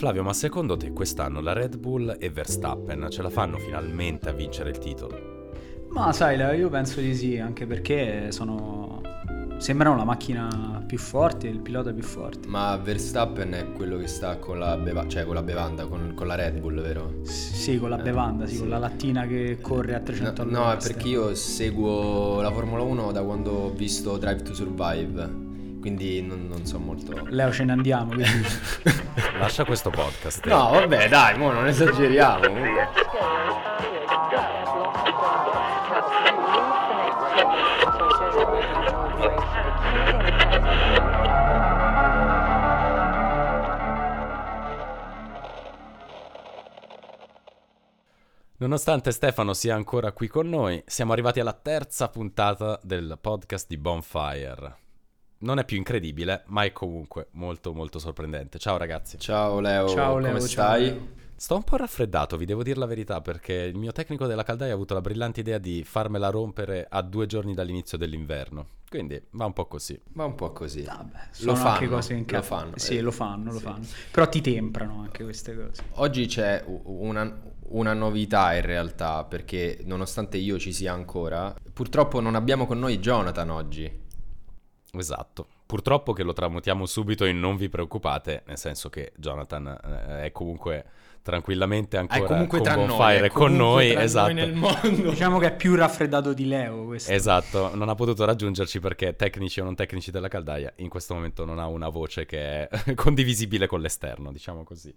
Flavio, 0.00 0.22
ma 0.22 0.32
secondo 0.32 0.78
te 0.78 0.94
quest'anno 0.94 1.42
la 1.42 1.52
Red 1.52 1.76
Bull 1.76 2.16
e 2.18 2.30
Verstappen 2.30 3.08
ce 3.10 3.20
la 3.20 3.28
fanno 3.28 3.58
finalmente 3.58 4.30
a 4.30 4.32
vincere 4.32 4.70
il 4.70 4.78
titolo? 4.78 5.50
Ma 5.90 6.10
sai, 6.14 6.38
io 6.56 6.70
penso 6.70 7.02
di 7.02 7.14
sì, 7.14 7.36
anche 7.36 7.66
perché 7.66 8.32
sono... 8.32 9.02
sembrano 9.58 9.98
la 9.98 10.04
macchina 10.04 10.82
più 10.86 10.96
forte, 10.96 11.48
il 11.48 11.60
pilota 11.60 11.92
più 11.92 12.02
forte. 12.02 12.48
Ma 12.48 12.78
Verstappen 12.78 13.52
è 13.52 13.72
quello 13.72 13.98
che 13.98 14.06
sta 14.06 14.38
con 14.38 14.58
la, 14.58 14.74
beva- 14.78 15.06
cioè 15.06 15.26
con 15.26 15.34
la 15.34 15.42
bevanda, 15.42 15.84
con, 15.84 16.14
con, 16.16 16.26
la 16.26 16.34
Red 16.34 16.60
Bull, 16.60 16.80
vero? 16.80 17.16
Sì, 17.24 17.76
con 17.78 17.90
la 17.90 17.98
eh, 17.98 18.02
bevanda, 18.02 18.46
sì, 18.46 18.54
sì, 18.54 18.60
con 18.60 18.70
la 18.70 18.78
lattina 18.78 19.26
che 19.26 19.58
corre 19.60 19.96
a 19.96 20.00
300 20.00 20.44
no, 20.44 20.50
No, 20.50 20.72
è 20.72 20.78
perché 20.78 21.08
io 21.08 21.34
seguo 21.34 22.40
la 22.40 22.50
Formula 22.50 22.82
1 22.82 23.12
da 23.12 23.22
quando 23.22 23.50
ho 23.50 23.70
visto 23.70 24.16
Drive 24.16 24.40
to 24.44 24.54
Survive 24.54 25.48
quindi 25.80 26.22
non, 26.22 26.46
non, 26.46 26.66
so 26.66 26.78
molto. 26.78 27.26
Leo, 27.28 27.50
ce 27.50 27.64
ne 27.64 27.72
andiamo. 27.72 28.12
Lascia 29.38 29.64
questo 29.64 29.90
podcast. 29.90 30.46
No, 30.46 30.70
vabbè, 30.70 31.08
dai, 31.08 31.38
mo 31.38 31.50
non 31.50 31.66
esageriamo. 31.66 33.08
Nonostante 48.58 49.10
Stefano 49.10 49.54
sia 49.54 49.74
ancora 49.74 50.12
qui 50.12 50.28
con 50.28 50.46
noi, 50.46 50.82
siamo 50.86 51.12
arrivati 51.12 51.40
alla 51.40 51.54
terza 51.54 52.08
puntata 52.10 52.78
del 52.82 53.16
podcast 53.18 53.66
di 53.66 53.78
Bonfire 53.78 54.88
non 55.40 55.58
è 55.58 55.64
più 55.64 55.76
incredibile, 55.76 56.42
ma 56.46 56.64
è 56.64 56.72
comunque 56.72 57.28
molto 57.32 57.72
molto 57.72 57.98
sorprendente. 57.98 58.58
Ciao 58.58 58.76
ragazzi. 58.76 59.18
Ciao 59.18 59.60
Leo, 59.60 59.88
ciao, 59.88 60.18
Leo 60.18 60.32
come 60.32 60.40
stai? 60.40 60.86
Ciao. 60.88 61.18
Sto 61.40 61.54
un 61.54 61.62
po' 61.62 61.76
raffreddato, 61.76 62.36
vi 62.36 62.44
devo 62.44 62.62
dire 62.62 62.78
la 62.78 62.84
verità, 62.84 63.22
perché 63.22 63.54
il 63.54 63.74
mio 63.78 63.92
tecnico 63.92 64.26
della 64.26 64.42
caldaia 64.42 64.72
ha 64.72 64.74
avuto 64.74 64.92
la 64.92 65.00
brillante 65.00 65.40
idea 65.40 65.56
di 65.56 65.82
farmela 65.84 66.28
rompere 66.28 66.86
a 66.86 67.00
due 67.00 67.24
giorni 67.24 67.54
dall'inizio 67.54 67.96
dell'inverno. 67.96 68.66
Quindi 68.90 69.18
va 69.30 69.46
un 69.46 69.54
po' 69.54 69.64
così. 69.64 69.98
Va 70.12 70.26
un 70.26 70.34
po' 70.34 70.52
così. 70.52 70.82
Vabbè, 70.82 71.18
lo 71.38 71.54
fanno, 71.54 71.68
anche 71.70 71.88
cose 71.88 72.12
in 72.12 72.26
lo 72.28 72.42
fanno. 72.42 72.72
Sì, 72.76 72.96
eh. 72.98 73.00
lo 73.00 73.10
fanno, 73.10 73.52
lo 73.52 73.58
sì. 73.58 73.64
fanno. 73.64 73.86
Però 74.10 74.28
ti 74.28 74.42
temprano 74.42 75.00
anche 75.00 75.24
queste 75.24 75.56
cose. 75.56 75.82
Oggi 75.92 76.26
c'è 76.26 76.62
una, 76.66 77.40
una 77.68 77.94
novità 77.94 78.52
in 78.54 78.62
realtà, 78.62 79.24
perché 79.24 79.78
nonostante 79.84 80.36
io 80.36 80.58
ci 80.58 80.74
sia 80.74 80.92
ancora, 80.92 81.54
purtroppo 81.72 82.20
non 82.20 82.34
abbiamo 82.34 82.66
con 82.66 82.78
noi 82.78 82.98
Jonathan 82.98 83.48
oggi. 83.48 84.08
Esatto. 84.94 85.46
Purtroppo 85.66 86.12
che 86.12 86.22
lo 86.22 86.32
tramutiamo 86.32 86.84
subito 86.86 87.24
in 87.24 87.38
non 87.38 87.56
vi 87.56 87.68
preoccupate, 87.68 88.42
nel 88.46 88.58
senso 88.58 88.88
che 88.88 89.12
Jonathan 89.16 89.66
eh, 89.66 90.24
è 90.24 90.32
comunque 90.32 90.84
tranquillamente 91.22 91.96
ancora 91.98 92.24
comunque 92.24 92.60
con 92.60 92.74
Bonfire 92.74 93.20
noi, 93.20 93.28
con 93.28 93.56
noi, 93.56 93.94
esatto. 93.94 94.32
Noi 94.32 95.02
diciamo 95.02 95.38
che 95.38 95.48
è 95.48 95.54
più 95.54 95.74
raffreddato 95.74 96.32
di 96.32 96.46
Leo 96.46 96.86
questo. 96.86 97.12
Esatto, 97.12 97.74
non 97.74 97.88
ha 97.88 97.94
potuto 97.94 98.24
raggiungerci 98.24 98.80
perché 98.80 99.14
tecnici 99.14 99.60
o 99.60 99.64
non 99.64 99.74
tecnici 99.74 100.10
della 100.10 100.28
caldaia 100.28 100.72
in 100.76 100.88
questo 100.88 101.14
momento 101.14 101.44
non 101.44 101.58
ha 101.58 101.66
una 101.66 101.88
voce 101.88 102.26
che 102.26 102.68
è 102.68 102.94
condivisibile 102.94 103.66
con 103.66 103.80
l'esterno, 103.80 104.32
diciamo 104.32 104.64
così. 104.64 104.92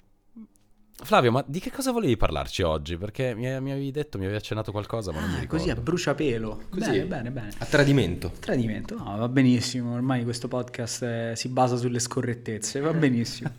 Flavio, 0.95 1.31
ma 1.31 1.43
di 1.45 1.59
che 1.59 1.71
cosa 1.71 1.91
volevi 1.91 2.15
parlarci 2.15 2.61
oggi? 2.61 2.97
Perché 2.97 3.33
mi, 3.33 3.41
mi 3.59 3.71
avevi 3.71 3.89
detto, 3.89 4.19
mi 4.19 4.25
avevi 4.25 4.37
accennato 4.37 4.71
qualcosa, 4.71 5.11
ma 5.11 5.21
non 5.21 5.29
mi 5.31 5.37
ah, 5.37 5.39
ricordo. 5.39 5.63
Così 5.63 5.75
a 5.75 5.81
bruciapelo. 5.81 6.61
Così, 6.69 6.89
bene, 6.91 7.05
bene, 7.05 7.31
bene. 7.31 7.49
A 7.57 7.65
tradimento. 7.65 8.31
Tradimento, 8.39 8.95
no, 8.95 9.17
va 9.17 9.27
benissimo. 9.27 9.95
Ormai 9.95 10.23
questo 10.23 10.47
podcast 10.47 11.01
eh, 11.01 11.33
si 11.35 11.49
basa 11.49 11.77
sulle 11.77 11.97
scorrettezze, 11.97 12.79
va 12.79 12.93
benissimo. 12.93 13.51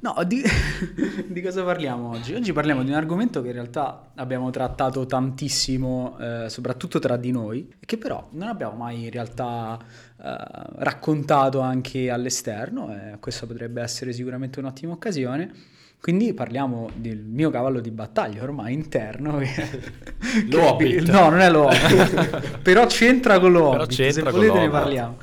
no, 0.00 0.14
di, 0.26 0.42
di, 1.26 1.40
cosa 1.40 1.64
parliamo 1.64 2.10
oggi? 2.10 2.34
Oggi 2.34 2.52
parliamo 2.52 2.84
di 2.84 2.90
un 2.90 2.96
argomento 2.96 3.40
che 3.40 3.48
in 3.48 3.54
realtà 3.54 4.10
abbiamo 4.14 4.50
trattato 4.50 5.06
tantissimo, 5.06 6.18
eh, 6.18 6.50
soprattutto 6.50 6.98
tra 6.98 7.16
di 7.16 7.30
noi, 7.30 7.66
e 7.80 7.86
che 7.86 7.96
però 7.96 8.28
non 8.32 8.48
abbiamo 8.48 8.76
mai 8.76 9.04
in 9.04 9.10
realtà 9.10 9.78
eh, 10.22 10.36
raccontato 10.76 11.60
anche 11.60 12.10
all'esterno. 12.10 12.94
E 12.94 13.16
questa 13.20 13.46
potrebbe 13.46 13.80
essere 13.80 14.12
sicuramente 14.12 14.58
un'ottima 14.58 14.92
occasione 14.92 15.72
quindi 16.04 16.34
parliamo 16.34 16.90
del 16.96 17.24
mio 17.24 17.48
cavallo 17.48 17.80
di 17.80 17.90
battaglia 17.90 18.42
ormai 18.42 18.74
interno. 18.74 19.40
lo 20.50 20.62
Hobbit. 20.62 21.08
No, 21.08 21.30
non 21.30 21.40
è 21.40 21.48
lo 21.48 21.64
Hobbit. 21.64 22.58
Però 22.58 22.84
c'entra 22.84 23.38
con 23.38 23.52
lo 23.52 23.68
Hobbit. 23.68 24.10
Se 24.10 24.20
volete 24.20 24.58
ne 24.58 24.68
parliamo. 24.68 25.16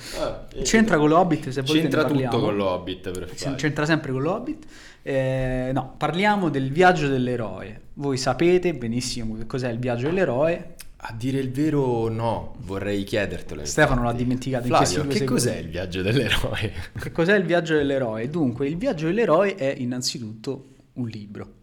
Eh, 0.56 0.64
c'entra 0.64 0.98
con 0.98 1.10
lo 1.10 1.20
Hobbit 1.20 1.50
se 1.50 1.62
volete 1.62 1.82
c'entra 1.82 2.02
ne 2.02 2.08
parliamo. 2.08 2.32
tutto 2.32 2.44
con 2.44 2.56
lo 2.56 2.66
Hobbit. 2.66 3.12
Per. 3.12 3.56
C'entra 3.58 3.86
sempre 3.86 4.12
con 4.12 4.24
lo 4.24 4.34
Hobbit. 4.34 4.66
Eh, 5.04 5.70
no, 5.72 5.94
parliamo 5.98 6.50
del 6.50 6.72
viaggio 6.72 7.08
dell'eroe. 7.08 7.82
Voi 7.94 8.18
sapete 8.18 8.74
benissimo 8.74 9.38
che 9.38 9.46
cos'è 9.46 9.70
il 9.70 9.78
viaggio 9.78 10.08
dell'eroe. 10.08 10.78
A 11.04 11.14
dire 11.14 11.40
il 11.40 11.50
vero, 11.50 12.10
no, 12.10 12.54
vorrei 12.60 13.04
chiedertelo. 13.04 13.66
Stefano 13.66 14.04
l'ha 14.04 14.14
dimenticato 14.14 14.68
Flavio, 14.68 15.02
in 15.02 15.08
che 15.08 15.18
secondi. 15.18 15.26
cos'è 15.26 15.58
il 15.58 15.70
viaggio 15.70 16.04
dell'eroe? 16.04 16.74
Che 17.00 17.12
cos'è 17.12 17.36
il 17.36 17.44
viaggio 17.44 17.74
dell'eroe? 17.76 18.30
Dunque, 18.30 18.68
il 18.68 18.78
viaggio 18.78 19.08
dell'eroe 19.08 19.56
è 19.56 19.74
innanzitutto 19.76 20.66
un 20.94 21.08
libro. 21.08 21.54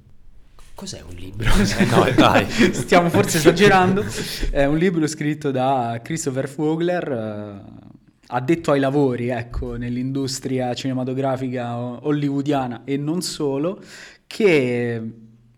Cos'è 0.74 1.02
un 1.08 1.14
libro? 1.14 1.48
Eh, 1.78 1.84
no, 1.84 2.10
dai. 2.16 2.46
Stiamo 2.74 3.10
forse 3.10 3.38
esagerando. 3.38 4.04
È 4.50 4.64
un 4.64 4.76
libro 4.76 5.06
scritto 5.06 5.52
da 5.52 6.00
Christopher 6.02 6.52
Vogler, 6.52 7.12
eh, 7.12 7.86
addetto 8.26 8.72
ai 8.72 8.80
lavori, 8.80 9.28
ecco, 9.28 9.76
nell'industria 9.76 10.74
cinematografica 10.74 11.76
hollywoodiana 12.04 12.82
e 12.84 12.96
non 12.96 13.22
solo, 13.22 13.80
che 14.26 15.00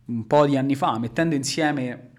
un 0.04 0.26
po' 0.26 0.46
di 0.46 0.58
anni 0.58 0.74
fa, 0.74 0.98
mettendo 0.98 1.34
insieme 1.34 2.09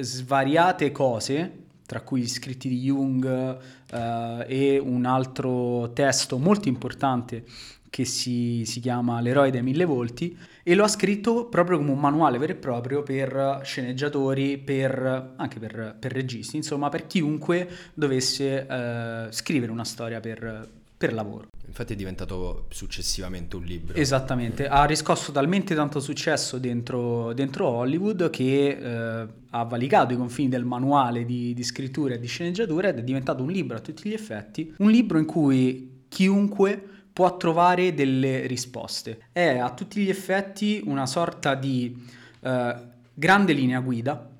svariate 0.00 0.92
cose, 0.92 1.66
tra 1.86 2.00
cui 2.02 2.26
scritti 2.26 2.68
di 2.68 2.80
Jung 2.80 3.58
eh, 3.90 4.44
e 4.46 4.78
un 4.78 5.04
altro 5.06 5.92
testo 5.92 6.38
molto 6.38 6.68
importante 6.68 7.44
che 7.90 8.04
si, 8.04 8.64
si, 8.66 8.80
chiama 8.80 9.20
L'eroe 9.20 9.50
dei 9.50 9.62
mille 9.62 9.84
volti 9.84 10.36
e 10.62 10.74
lo 10.74 10.84
ha 10.84 10.88
scritto 10.88 11.46
proprio 11.46 11.78
come 11.78 11.90
un 11.90 11.98
manuale 11.98 12.36
vero 12.38 12.52
e 12.52 12.56
proprio 12.56 13.02
per 13.02 13.60
sceneggiatori, 13.62 14.58
per, 14.58 15.32
anche 15.36 15.58
per, 15.58 15.96
per 15.98 16.12
registi, 16.12 16.56
insomma 16.56 16.90
per 16.90 17.06
chiunque 17.06 17.68
dovesse 17.94 18.66
eh, 18.66 19.26
scrivere 19.30 19.72
una 19.72 19.84
storia 19.84 20.20
per, 20.20 20.68
per 20.96 21.14
lavoro. 21.14 21.48
Infatti 21.68 21.92
è 21.92 21.96
diventato 21.96 22.66
successivamente 22.70 23.56
un 23.56 23.64
libro. 23.64 23.96
Esattamente, 23.96 24.66
ha 24.66 24.84
riscosso 24.84 25.32
talmente 25.32 25.74
tanto 25.74 26.00
successo 26.00 26.58
dentro, 26.58 27.32
dentro 27.34 27.66
Hollywood 27.68 28.30
che 28.30 28.68
eh, 28.68 29.26
ha 29.50 29.64
valicato 29.64 30.14
i 30.14 30.16
confini 30.16 30.48
del 30.48 30.64
manuale 30.64 31.24
di, 31.24 31.52
di 31.52 31.62
scrittura 31.62 32.14
e 32.14 32.18
di 32.18 32.26
sceneggiatura 32.26 32.88
ed 32.88 32.98
è 32.98 33.02
diventato 33.02 33.42
un 33.42 33.50
libro 33.50 33.76
a 33.76 33.80
tutti 33.80 34.08
gli 34.08 34.14
effetti, 34.14 34.74
un 34.78 34.90
libro 34.90 35.18
in 35.18 35.26
cui 35.26 36.04
chiunque 36.08 36.82
può 37.12 37.36
trovare 37.36 37.94
delle 37.94 38.46
risposte. 38.46 39.26
È 39.30 39.58
a 39.58 39.70
tutti 39.72 40.00
gli 40.00 40.08
effetti 40.08 40.82
una 40.84 41.06
sorta 41.06 41.54
di 41.54 41.96
eh, 42.40 42.76
grande 43.12 43.52
linea 43.52 43.80
guida 43.80 44.30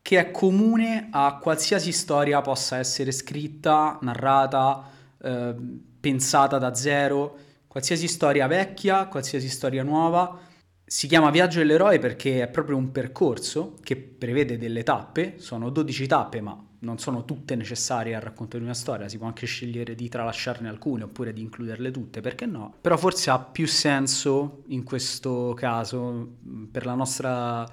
che 0.00 0.18
è 0.18 0.30
comune 0.30 1.08
a 1.10 1.36
qualsiasi 1.36 1.92
storia 1.92 2.40
possa 2.40 2.78
essere 2.78 3.12
scritta, 3.12 3.98
narrata, 4.00 4.88
eh, 5.20 5.54
pensata 6.00 6.58
da 6.58 6.74
zero, 6.74 7.38
qualsiasi 7.66 8.08
storia 8.08 8.46
vecchia, 8.46 9.06
qualsiasi 9.06 9.48
storia 9.48 9.82
nuova. 9.82 10.38
Si 10.84 11.06
chiama 11.06 11.30
Viaggio 11.30 11.58
dell'eroe 11.58 11.98
perché 11.98 12.42
è 12.42 12.48
proprio 12.48 12.76
un 12.76 12.90
percorso 12.90 13.76
che 13.82 13.96
prevede 13.96 14.56
delle 14.56 14.82
tappe, 14.82 15.34
sono 15.38 15.70
12 15.70 16.06
tappe 16.06 16.40
ma 16.40 16.68
non 16.80 16.98
sono 16.98 17.24
tutte 17.24 17.56
necessarie 17.56 18.14
al 18.14 18.20
racconto 18.20 18.56
di 18.56 18.64
una 18.64 18.74
storia, 18.74 19.08
si 19.08 19.18
può 19.18 19.26
anche 19.26 19.46
scegliere 19.46 19.94
di 19.94 20.08
tralasciarne 20.08 20.68
alcune 20.68 21.04
oppure 21.04 21.32
di 21.32 21.40
includerle 21.40 21.90
tutte, 21.90 22.20
perché 22.20 22.46
no? 22.46 22.74
Però 22.80 22.96
forse 22.96 23.30
ha 23.30 23.38
più 23.38 23.66
senso 23.66 24.62
in 24.68 24.84
questo 24.84 25.54
caso, 25.56 26.36
per 26.70 26.86
la 26.86 26.94
nostra, 26.94 27.68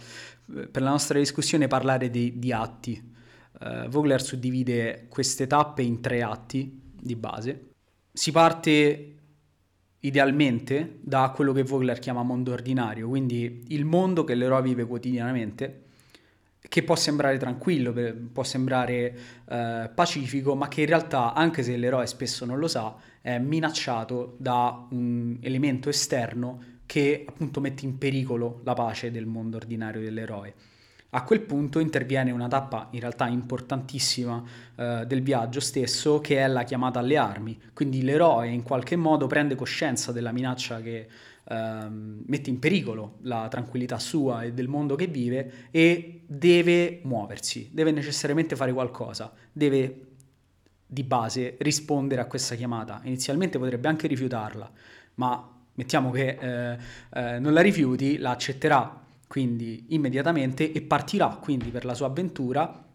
per 0.45 0.81
la 0.81 0.89
nostra 0.89 1.19
discussione, 1.19 1.67
parlare 1.67 2.09
di, 2.09 2.39
di 2.39 2.51
atti. 2.51 3.13
Uh, 3.57 3.87
Vogler 3.87 4.21
suddivide 4.21 5.05
queste 5.07 5.47
tappe 5.47 5.81
in 5.81 6.01
tre 6.01 6.21
atti 6.21 6.81
di 6.99 7.15
base. 7.15 7.74
Si 8.15 8.31
parte 8.31 9.13
idealmente 9.99 10.99
da 11.01 11.33
quello 11.35 11.51
che 11.51 11.63
Vogler 11.63 11.99
chiama 11.99 12.23
mondo 12.23 12.53
ordinario, 12.53 13.09
quindi 13.09 13.65
il 13.67 13.83
mondo 13.83 14.23
che 14.23 14.35
l'eroe 14.35 14.61
vive 14.61 14.85
quotidianamente 14.85 15.81
che 16.69 16.81
può 16.83 16.95
sembrare 16.95 17.37
tranquillo, 17.37 17.93
può 18.31 18.43
sembrare 18.43 19.17
eh, 19.49 19.91
pacifico, 19.93 20.55
ma 20.55 20.69
che 20.69 20.81
in 20.81 20.87
realtà, 20.87 21.33
anche 21.33 21.61
se 21.61 21.75
l'eroe 21.75 22.07
spesso 22.07 22.45
non 22.45 22.57
lo 22.57 22.69
sa, 22.69 22.95
è 23.19 23.37
minacciato 23.37 24.35
da 24.37 24.87
un 24.91 25.37
elemento 25.41 25.89
esterno 25.89 26.63
che 26.85 27.25
appunto 27.27 27.59
mette 27.59 27.83
in 27.83 27.97
pericolo 27.97 28.61
la 28.63 28.73
pace 28.73 29.11
del 29.11 29.25
mondo 29.25 29.57
ordinario 29.57 29.99
dell'eroe. 29.99 30.53
A 31.15 31.23
quel 31.23 31.39
punto 31.39 31.79
interviene 31.79 32.31
una 32.31 32.49
tappa 32.49 32.89
in 32.91 32.99
realtà 32.99 33.27
importantissima 33.27 34.43
eh, 34.75 35.05
del 35.07 35.21
viaggio 35.21 35.61
stesso 35.61 36.19
che 36.19 36.39
è 36.39 36.47
la 36.47 36.63
chiamata 36.63 36.99
alle 36.99 37.15
armi, 37.15 37.57
quindi 37.73 38.03
l'eroe 38.03 38.49
in 38.49 38.63
qualche 38.63 38.97
modo 38.97 39.25
prende 39.25 39.55
coscienza 39.55 40.11
della 40.11 40.33
minaccia 40.33 40.81
che 40.81 41.07
ehm, 41.47 42.23
mette 42.27 42.49
in 42.49 42.59
pericolo 42.59 43.19
la 43.21 43.47
tranquillità 43.47 43.97
sua 43.97 44.43
e 44.43 44.51
del 44.51 44.67
mondo 44.67 44.95
che 44.95 45.07
vive 45.07 45.69
e 45.71 46.23
deve 46.25 46.99
muoversi, 47.03 47.69
deve 47.71 47.91
necessariamente 47.91 48.57
fare 48.57 48.73
qualcosa, 48.73 49.31
deve 49.53 50.07
di 50.85 51.03
base 51.03 51.55
rispondere 51.59 52.19
a 52.19 52.25
questa 52.25 52.55
chiamata. 52.55 52.99
Inizialmente 53.05 53.57
potrebbe 53.57 53.87
anche 53.87 54.07
rifiutarla, 54.07 54.69
ma 55.15 55.49
mettiamo 55.75 56.11
che 56.11 56.37
eh, 56.37 56.77
eh, 57.13 57.39
non 57.39 57.53
la 57.53 57.61
rifiuti, 57.61 58.17
la 58.17 58.31
accetterà 58.31 59.03
quindi 59.35 59.87
immediatamente 59.89 60.71
e 60.71 60.81
partirà 60.81 61.27
quindi 61.27 61.69
per 61.69 61.83
la 61.83 61.93
sua 61.93 62.05
avventura 62.05 62.85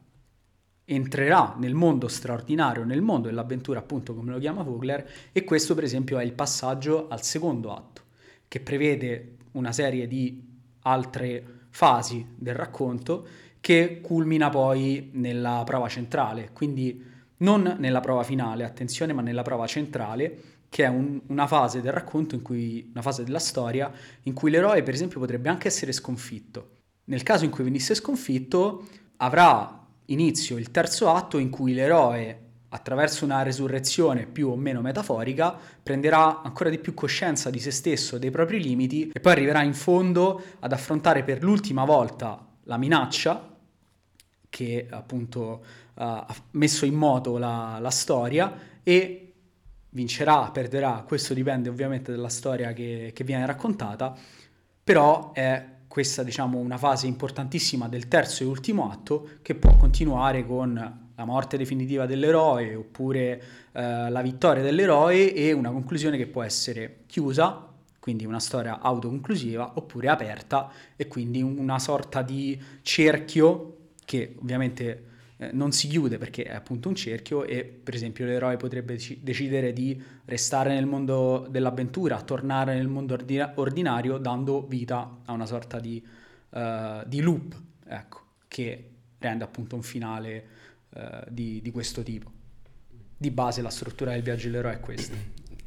entrerà 0.86 1.54
nel 1.58 1.74
mondo 1.74 2.08
straordinario, 2.08 2.82
nel 2.82 3.02
mondo 3.02 3.28
dell'avventura 3.28 3.80
appunto 3.80 4.14
come 4.14 4.32
lo 4.32 4.38
chiama 4.38 4.62
Vogler 4.62 5.06
e 5.32 5.44
questo 5.44 5.74
per 5.74 5.84
esempio 5.84 6.18
è 6.18 6.24
il 6.24 6.32
passaggio 6.32 7.08
al 7.08 7.22
secondo 7.22 7.74
atto 7.74 8.04
che 8.48 8.58
prevede 8.60 9.36
una 9.52 9.70
serie 9.70 10.06
di 10.06 10.42
altre 10.84 11.44
fasi 11.68 12.26
del 12.36 12.54
racconto 12.54 13.26
che 13.60 14.00
culmina 14.00 14.48
poi 14.48 15.10
nella 15.12 15.60
prova 15.66 15.88
centrale, 15.88 16.52
quindi 16.54 17.04
non 17.40 17.76
nella 17.78 18.00
prova 18.00 18.22
finale, 18.22 18.64
attenzione, 18.64 19.12
ma 19.12 19.20
nella 19.20 19.42
prova 19.42 19.66
centrale 19.66 20.38
che 20.70 20.84
è 20.84 20.88
un, 20.88 21.20
una 21.26 21.48
fase 21.48 21.80
del 21.82 21.92
racconto, 21.92 22.38
cui, 22.40 22.88
una 22.92 23.02
fase 23.02 23.24
della 23.24 23.40
storia, 23.40 23.92
in 24.22 24.32
cui 24.32 24.50
l'eroe, 24.50 24.82
per 24.82 24.94
esempio, 24.94 25.18
potrebbe 25.18 25.48
anche 25.48 25.66
essere 25.66 25.90
sconfitto. 25.90 26.70
Nel 27.06 27.24
caso 27.24 27.44
in 27.44 27.50
cui 27.50 27.64
venisse 27.64 27.94
sconfitto, 27.94 28.86
avrà 29.16 29.84
inizio 30.06 30.56
il 30.56 30.70
terzo 30.70 31.10
atto 31.10 31.38
in 31.38 31.50
cui 31.50 31.74
l'eroe, 31.74 32.46
attraverso 32.68 33.24
una 33.24 33.42
resurrezione 33.42 34.26
più 34.26 34.48
o 34.48 34.56
meno 34.56 34.80
metaforica, 34.80 35.58
prenderà 35.82 36.40
ancora 36.40 36.70
di 36.70 36.78
più 36.78 36.94
coscienza 36.94 37.50
di 37.50 37.58
se 37.58 37.72
stesso, 37.72 38.16
dei 38.16 38.30
propri 38.30 38.62
limiti, 38.62 39.10
e 39.12 39.18
poi 39.18 39.32
arriverà 39.32 39.62
in 39.62 39.74
fondo 39.74 40.40
ad 40.60 40.72
affrontare 40.72 41.24
per 41.24 41.42
l'ultima 41.42 41.84
volta 41.84 42.46
la 42.64 42.76
minaccia 42.76 43.56
che 44.48 44.86
appunto 44.88 45.64
ha 45.94 46.34
messo 46.52 46.84
in 46.84 46.94
moto 46.94 47.38
la, 47.38 47.78
la 47.80 47.90
storia 47.90 48.52
e 48.82 49.29
vincerà, 49.90 50.50
perderà, 50.50 51.04
questo 51.06 51.34
dipende 51.34 51.68
ovviamente 51.68 52.12
dalla 52.12 52.28
storia 52.28 52.72
che, 52.72 53.10
che 53.14 53.24
viene 53.24 53.46
raccontata, 53.46 54.14
però 54.82 55.32
è 55.32 55.78
questa 55.86 56.22
diciamo 56.22 56.58
una 56.58 56.78
fase 56.78 57.06
importantissima 57.06 57.88
del 57.88 58.06
terzo 58.06 58.44
e 58.44 58.46
ultimo 58.46 58.90
atto 58.90 59.28
che 59.42 59.56
può 59.56 59.76
continuare 59.76 60.46
con 60.46 61.08
la 61.14 61.24
morte 61.24 61.56
definitiva 61.56 62.06
dell'eroe 62.06 62.76
oppure 62.76 63.42
eh, 63.72 64.08
la 64.08 64.22
vittoria 64.22 64.62
dell'eroe 64.62 65.34
e 65.34 65.52
una 65.52 65.70
conclusione 65.70 66.16
che 66.16 66.28
può 66.28 66.42
essere 66.42 67.00
chiusa, 67.06 67.68
quindi 67.98 68.24
una 68.24 68.40
storia 68.40 68.80
autoconclusiva, 68.80 69.72
oppure 69.74 70.08
aperta 70.08 70.70
e 70.96 71.08
quindi 71.08 71.42
una 71.42 71.78
sorta 71.78 72.22
di 72.22 72.60
cerchio 72.82 73.76
che 74.04 74.36
ovviamente 74.40 75.04
eh, 75.40 75.52
non 75.54 75.72
si 75.72 75.88
chiude 75.88 76.18
perché 76.18 76.42
è 76.42 76.54
appunto 76.54 76.90
un 76.90 76.94
cerchio 76.94 77.44
e 77.46 77.64
per 77.64 77.94
esempio 77.94 78.26
l'eroe 78.26 78.58
potrebbe 78.58 78.98
decidere 79.20 79.72
di 79.72 79.98
restare 80.26 80.74
nel 80.74 80.84
mondo 80.84 81.46
dell'avventura, 81.48 82.20
tornare 82.20 82.74
nel 82.74 82.88
mondo 82.88 83.14
ordina- 83.14 83.52
ordinario 83.54 84.18
dando 84.18 84.66
vita 84.66 85.20
a 85.24 85.32
una 85.32 85.46
sorta 85.46 85.80
di, 85.80 86.04
uh, 86.50 87.06
di 87.06 87.22
loop, 87.22 87.58
ecco, 87.86 88.20
che 88.48 88.90
rende 89.18 89.42
appunto 89.42 89.76
un 89.76 89.82
finale 89.82 90.44
uh, 90.90 91.00
di, 91.30 91.62
di, 91.62 91.70
questo 91.70 92.02
tipo. 92.02 92.30
Di 93.16 93.30
base 93.30 93.62
la 93.62 93.70
struttura 93.70 94.12
del 94.12 94.20
viaggio 94.20 94.48
dell'eroe 94.48 94.74
è 94.74 94.80
questa. 94.80 95.16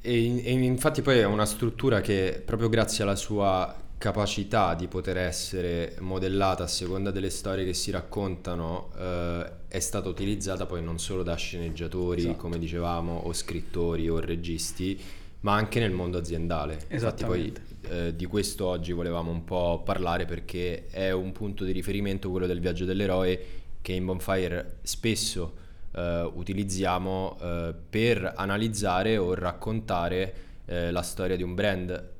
E, 0.01 0.23
infatti 0.23 1.01
poi 1.01 1.17
è 1.17 1.25
una 1.25 1.47
struttura 1.47 1.99
che 1.99 2.43
proprio 2.45 2.69
grazie 2.69 3.03
alla 3.03 3.15
sua 3.15 3.82
capacità 3.97 4.75
di 4.75 4.87
poter 4.87 5.17
essere 5.17 5.95
modellata 5.99 6.63
a 6.63 6.67
seconda 6.67 7.09
delle 7.09 7.29
storie 7.29 7.63
che 7.63 7.73
si 7.73 7.89
raccontano 7.89 8.91
eh, 8.97 9.51
è 9.67 9.79
stata 9.79 10.09
utilizzata 10.09 10.65
poi 10.65 10.83
non 10.83 10.99
solo 10.99 11.23
da 11.23 11.35
sceneggiatori, 11.35 12.21
esatto. 12.21 12.37
come 12.37 12.59
dicevamo, 12.59 13.21
o 13.23 13.33
scrittori 13.33 14.09
o 14.09 14.19
registi, 14.19 14.99
ma 15.41 15.53
anche 15.53 15.79
nel 15.79 15.91
mondo 15.91 16.17
aziendale. 16.17 16.79
Infatti 16.89 17.23
poi 17.23 17.53
eh, 17.89 18.15
di 18.15 18.25
questo 18.25 18.65
oggi 18.65 18.91
volevamo 18.91 19.31
un 19.31 19.43
po' 19.43 19.81
parlare 19.83 20.25
perché 20.25 20.87
è 20.87 21.11
un 21.11 21.31
punto 21.31 21.63
di 21.63 21.71
riferimento 21.71 22.29
quello 22.29 22.45
del 22.45 22.59
viaggio 22.59 22.85
dell'eroe 22.85 23.45
che 23.81 23.93
in 23.93 24.05
Bonfire 24.05 24.77
spesso 24.83 25.53
eh, 25.91 26.29
utilizziamo 26.33 27.37
eh, 27.41 27.75
per 27.89 28.33
analizzare 28.35 29.17
o 29.17 29.33
raccontare 29.33 30.33
eh, 30.65 30.91
la 30.91 31.01
storia 31.01 31.35
di 31.35 31.43
un 31.43 31.53
brand 31.55 32.11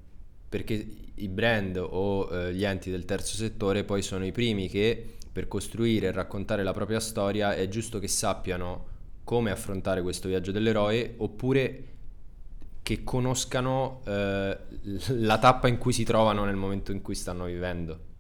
perché 0.49 0.85
i 1.15 1.27
brand 1.27 1.77
o 1.77 2.29
eh, 2.31 2.53
gli 2.53 2.63
enti 2.63 2.89
del 2.89 3.05
terzo 3.05 3.35
settore 3.35 3.83
poi 3.83 4.01
sono 4.01 4.25
i 4.25 4.31
primi 4.31 4.67
che 4.67 5.15
per 5.31 5.47
costruire 5.47 6.07
e 6.07 6.11
raccontare 6.11 6.63
la 6.63 6.73
propria 6.73 6.99
storia 6.99 7.55
è 7.55 7.67
giusto 7.67 7.99
che 7.99 8.07
sappiano 8.07 8.91
come 9.23 9.51
affrontare 9.51 10.01
questo 10.01 10.27
viaggio 10.27 10.51
dell'eroe 10.51 11.15
oppure 11.17 11.83
che 12.83 13.03
conoscano 13.03 14.01
eh, 14.05 14.57
la 15.07 15.37
tappa 15.39 15.67
in 15.67 15.77
cui 15.77 15.93
si 15.93 16.03
trovano 16.03 16.43
nel 16.43 16.55
momento 16.55 16.91
in 16.91 17.01
cui 17.01 17.15
stanno 17.15 17.45
vivendo. 17.45 18.11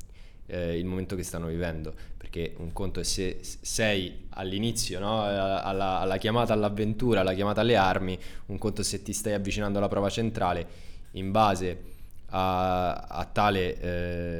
Eh, 0.45 0.77
il 0.77 0.85
momento 0.85 1.15
che 1.15 1.23
stanno 1.23 1.47
vivendo 1.47 1.93
perché 2.17 2.53
un 2.57 2.73
conto 2.73 2.99
è 2.99 3.03
se 3.03 3.39
sei 3.41 4.25
all'inizio 4.31 4.99
no? 4.99 5.23
alla, 5.23 5.99
alla 5.99 6.17
chiamata 6.17 6.51
all'avventura 6.51 7.21
alla 7.21 7.33
chiamata 7.33 7.61
alle 7.61 7.77
armi 7.77 8.19
un 8.47 8.57
conto 8.57 8.81
è 8.81 8.83
se 8.83 9.01
ti 9.01 9.13
stai 9.13 9.31
avvicinando 9.31 9.77
alla 9.77 9.87
prova 9.87 10.09
centrale 10.09 10.67
in 11.11 11.31
base 11.31 11.92
a, 12.35 12.93
a 12.93 13.25
tale 13.25 13.79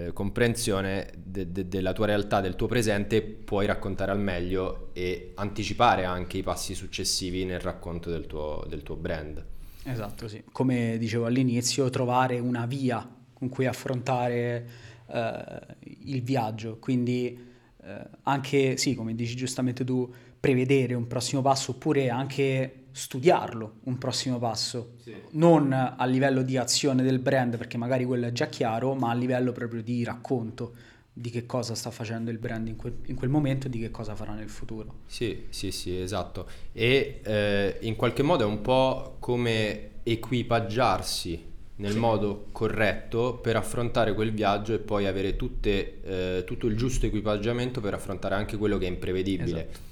eh, 0.08 0.14
comprensione 0.14 1.12
de, 1.16 1.52
de, 1.52 1.68
della 1.68 1.94
tua 1.94 2.08
realtà, 2.08 2.42
del 2.42 2.56
tuo 2.56 2.68
presente, 2.68 3.22
puoi 3.22 3.68
raccontare 3.68 4.12
al 4.12 4.20
meglio 4.20 4.90
e 4.94 5.34
anticipare 5.36 6.04
anche 6.04 6.38
i 6.38 6.44
passi 6.44 6.74
successivi 6.74 7.46
nel 7.46 7.60
racconto 7.60 8.10
del 8.10 8.26
tuo, 8.26 8.66
del 8.68 8.82
tuo 8.82 8.96
brand. 8.96 9.46
Esatto, 9.84 10.28
sì. 10.28 10.44
Come 10.52 10.98
dicevo 10.98 11.26
all'inizio, 11.26 11.90
trovare 11.90 12.40
una 12.40 12.66
via 12.66 13.08
con 13.34 13.50
cui 13.50 13.68
affrontare 13.68 14.68
eh, 15.08 15.62
il 16.06 16.24
viaggio, 16.24 16.78
quindi 16.80 17.38
eh, 17.84 18.08
anche, 18.24 18.78
sì, 18.78 18.96
come 18.96 19.14
dici 19.14 19.36
giustamente 19.36 19.84
tu, 19.84 20.12
prevedere 20.40 20.94
un 20.94 21.08
prossimo 21.08 21.42
passo 21.42 21.72
oppure 21.72 22.10
anche 22.10 22.83
studiarlo 22.94 23.80
un 23.86 23.98
prossimo 23.98 24.38
passo, 24.38 24.94
sì. 25.02 25.16
non 25.32 25.74
a 25.74 26.06
livello 26.06 26.44
di 26.44 26.58
azione 26.58 27.02
del 27.02 27.18
brand 27.18 27.58
perché 27.58 27.76
magari 27.76 28.06
quello 28.06 28.28
è 28.28 28.32
già 28.32 28.46
chiaro, 28.46 28.94
ma 28.94 29.10
a 29.10 29.16
livello 29.16 29.52
proprio 29.52 29.82
di 29.82 30.04
racconto 30.04 30.76
di 31.12 31.30
che 31.30 31.46
cosa 31.46 31.76
sta 31.76 31.92
facendo 31.92 32.30
il 32.32 32.38
brand 32.38 32.68
in 32.68 32.76
quel, 32.76 32.98
in 33.06 33.16
quel 33.16 33.30
momento 33.30 33.68
e 33.68 33.70
di 33.70 33.80
che 33.80 33.90
cosa 33.90 34.16
farà 34.16 34.34
nel 34.34 34.50
futuro. 34.50 35.02
Sì, 35.08 35.46
sì, 35.50 35.72
sì, 35.72 36.00
esatto. 36.00 36.48
E 36.72 37.22
eh, 37.24 37.78
in 37.82 37.96
qualche 37.96 38.24
modo 38.24 38.44
è 38.44 38.48
un 38.48 38.62
po' 38.62 39.18
come 39.20 39.90
equipaggiarsi 40.04 41.52
nel 41.76 41.94
sì. 41.94 41.98
modo 41.98 42.48
corretto 42.52 43.40
per 43.42 43.56
affrontare 43.56 44.14
quel 44.14 44.32
viaggio 44.32 44.74
e 44.74 44.80
poi 44.80 45.08
avere 45.08 45.36
tutte, 45.36 46.02
eh, 46.04 46.44
tutto 46.46 46.68
il 46.68 46.78
giusto 46.78 47.08
equipaggiamento 47.08 47.82
per 47.82 47.96
affrontare 47.96 48.36
anche 48.36 48.58
quello 48.58 48.78
che 48.78 48.86
è 48.86 48.90
imprevedibile. 48.90 49.70
Esatto 49.70 49.92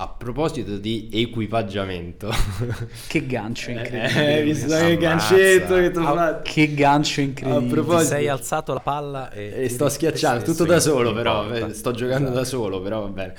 a 0.00 0.06
proposito 0.06 0.76
di 0.76 1.08
equipaggiamento, 1.12 2.30
che 3.08 3.26
gancio 3.26 3.72
incredibile! 3.72 4.38
Eh, 4.38 4.42
visto 4.44 4.76
che 4.76 4.96
gancetto 4.96 5.74
che 5.74 5.90
tu 5.90 5.98
ah, 5.98 6.40
Che 6.40 6.72
gancio 6.72 7.20
incredibile! 7.20 7.66
A 7.66 7.68
proposito, 7.68 8.02
Ti 8.02 8.06
sei 8.06 8.28
alzato 8.28 8.74
la 8.74 8.78
palla 8.78 9.32
e, 9.32 9.64
e 9.64 9.68
sto 9.68 9.88
schiacciando 9.88 10.44
tutto 10.44 10.64
da 10.66 10.78
solo, 10.78 11.12
però 11.12 11.50
eh, 11.50 11.74
sto 11.74 11.90
giocando 11.90 12.26
esatto. 12.26 12.38
da 12.38 12.44
solo, 12.44 12.80
però 12.80 13.00
va 13.00 13.08
bene. 13.08 13.34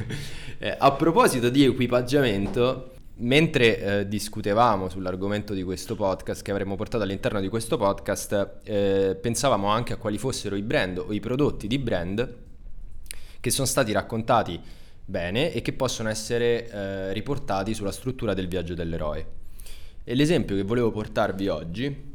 eh, 0.58 0.74
a 0.78 0.90
proposito 0.92 1.50
di 1.50 1.64
equipaggiamento, 1.64 2.92
mentre 3.16 3.78
eh, 3.78 4.08
discutevamo 4.08 4.88
sull'argomento 4.88 5.52
di 5.52 5.62
questo 5.62 5.96
podcast 5.96 6.42
che 6.42 6.50
avremmo 6.50 6.76
portato 6.76 7.04
all'interno 7.04 7.40
di 7.40 7.48
questo 7.48 7.76
podcast, 7.76 8.60
eh, 8.64 9.18
pensavamo 9.20 9.68
anche 9.68 9.92
a 9.92 9.96
quali 9.96 10.16
fossero 10.16 10.56
i 10.56 10.62
brand 10.62 10.96
o 10.96 11.12
i 11.12 11.20
prodotti 11.20 11.66
di 11.66 11.78
brand 11.78 12.36
che 13.38 13.50
sono 13.50 13.66
stati 13.66 13.92
raccontati 13.92 14.58
bene 15.04 15.52
e 15.52 15.62
che 15.62 15.72
possono 15.72 16.08
essere 16.08 16.68
eh, 16.68 17.12
riportati 17.12 17.74
sulla 17.74 17.92
struttura 17.92 18.34
del 18.34 18.48
viaggio 18.48 18.74
dell'eroe. 18.74 19.26
E 20.04 20.14
l'esempio 20.14 20.56
che 20.56 20.62
volevo 20.62 20.90
portarvi 20.90 21.48
oggi 21.48 22.12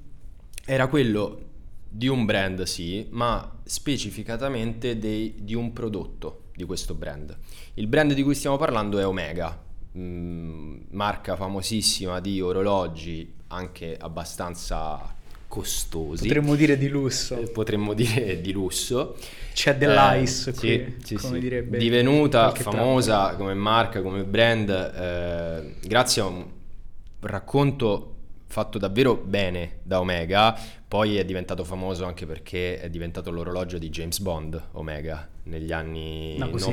era 0.65 0.87
quello 0.87 1.47
di 1.89 2.07
un 2.07 2.25
brand, 2.25 2.63
sì, 2.63 3.07
ma 3.09 3.59
specificatamente 3.63 4.99
dei, 4.99 5.35
di 5.39 5.55
un 5.55 5.73
prodotto 5.73 6.43
di 6.55 6.63
questo 6.65 6.93
brand. 6.93 7.35
Il 7.75 7.87
brand 7.87 8.13
di 8.13 8.21
cui 8.21 8.35
stiamo 8.35 8.57
parlando 8.57 8.99
è 8.99 9.07
Omega, 9.07 9.59
mh, 9.91 9.99
mm, 9.99 10.77
marca 10.91 11.35
famosissima 11.35 12.19
di 12.19 12.41
orologi, 12.41 13.33
anche 13.47 13.97
abbastanza 13.97 15.15
costosi. 15.49 16.27
Potremmo 16.27 16.55
dire 16.55 16.77
di 16.77 16.87
lusso. 16.87 17.35
Eh, 17.35 17.49
potremmo 17.49 17.93
dire 17.93 18.39
di 18.39 18.53
lusso. 18.53 19.17
C'è 19.51 19.75
dell'ice 19.75 20.51
eh, 20.51 20.53
qui, 20.53 20.95
sì, 21.03 21.15
come 21.15 21.33
sì. 21.33 21.39
direbbe. 21.39 21.77
Divenuta 21.77 22.51
famosa 22.51 23.27
tempo. 23.29 23.43
come 23.43 23.53
marca, 23.55 24.01
come 24.01 24.23
brand, 24.23 24.69
eh, 24.69 25.75
grazie 25.85 26.21
a 26.21 26.25
un 26.25 26.45
racconto 27.21 28.13
fatto 28.45 28.77
davvero 28.77 29.15
bene 29.15 29.79
da 29.83 29.99
Omega, 29.99 30.57
Poi 30.87 31.17
è 31.17 31.25
diventato 31.25 31.63
famoso 31.63 32.05
anche 32.05 32.25
perché 32.25 32.79
è 32.79 32.89
diventato 32.89 33.29
l'orologio 33.29 33.77
di 33.77 33.89
James 33.89 34.19
Bond, 34.19 34.59
Omega, 34.71 35.27
negli 35.43 35.71
anni 35.71 36.33
Una 36.35 36.49
cosetta. 36.49 36.71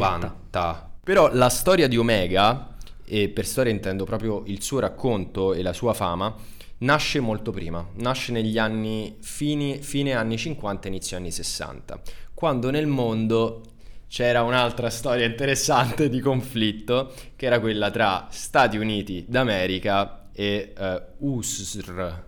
90. 0.51 0.91
Però 1.05 1.31
la 1.35 1.51
storia 1.51 1.87
di 1.87 1.99
Omega, 1.99 2.75
e 3.05 3.29
per 3.29 3.45
storia 3.45 3.71
intendo 3.71 4.05
proprio 4.05 4.43
il 4.47 4.63
suo 4.63 4.79
racconto 4.79 5.53
e 5.53 5.61
la 5.61 5.75
sua 5.75 5.93
fama, 5.93 6.35
nasce 6.79 7.21
molto 7.21 7.51
prima, 7.51 7.87
nasce 7.97 8.33
negli 8.33 8.59
anni 8.59 9.17
fini, 9.21 9.79
fine 9.79 10.13
anni 10.15 10.37
50, 10.37 10.89
inizio 10.89 11.17
anni 11.17 11.31
60, 11.31 12.01
quando 12.35 12.71
nel 12.71 12.87
mondo 12.87 13.63
c'era 14.09 14.43
un'altra 14.43 14.91
storia 14.91 15.27
interessante 15.27 16.09
di 16.09 16.21
conflitto, 16.21 17.13
che 17.35 17.47
era 17.47 17.61
quella 17.61 17.91
tra 17.91 18.29
Stati 18.31 18.77
Uniti 18.77 19.25
d'America 19.29 20.29
e 20.33 20.73
eh, 20.77 21.03
USR. 21.19 22.25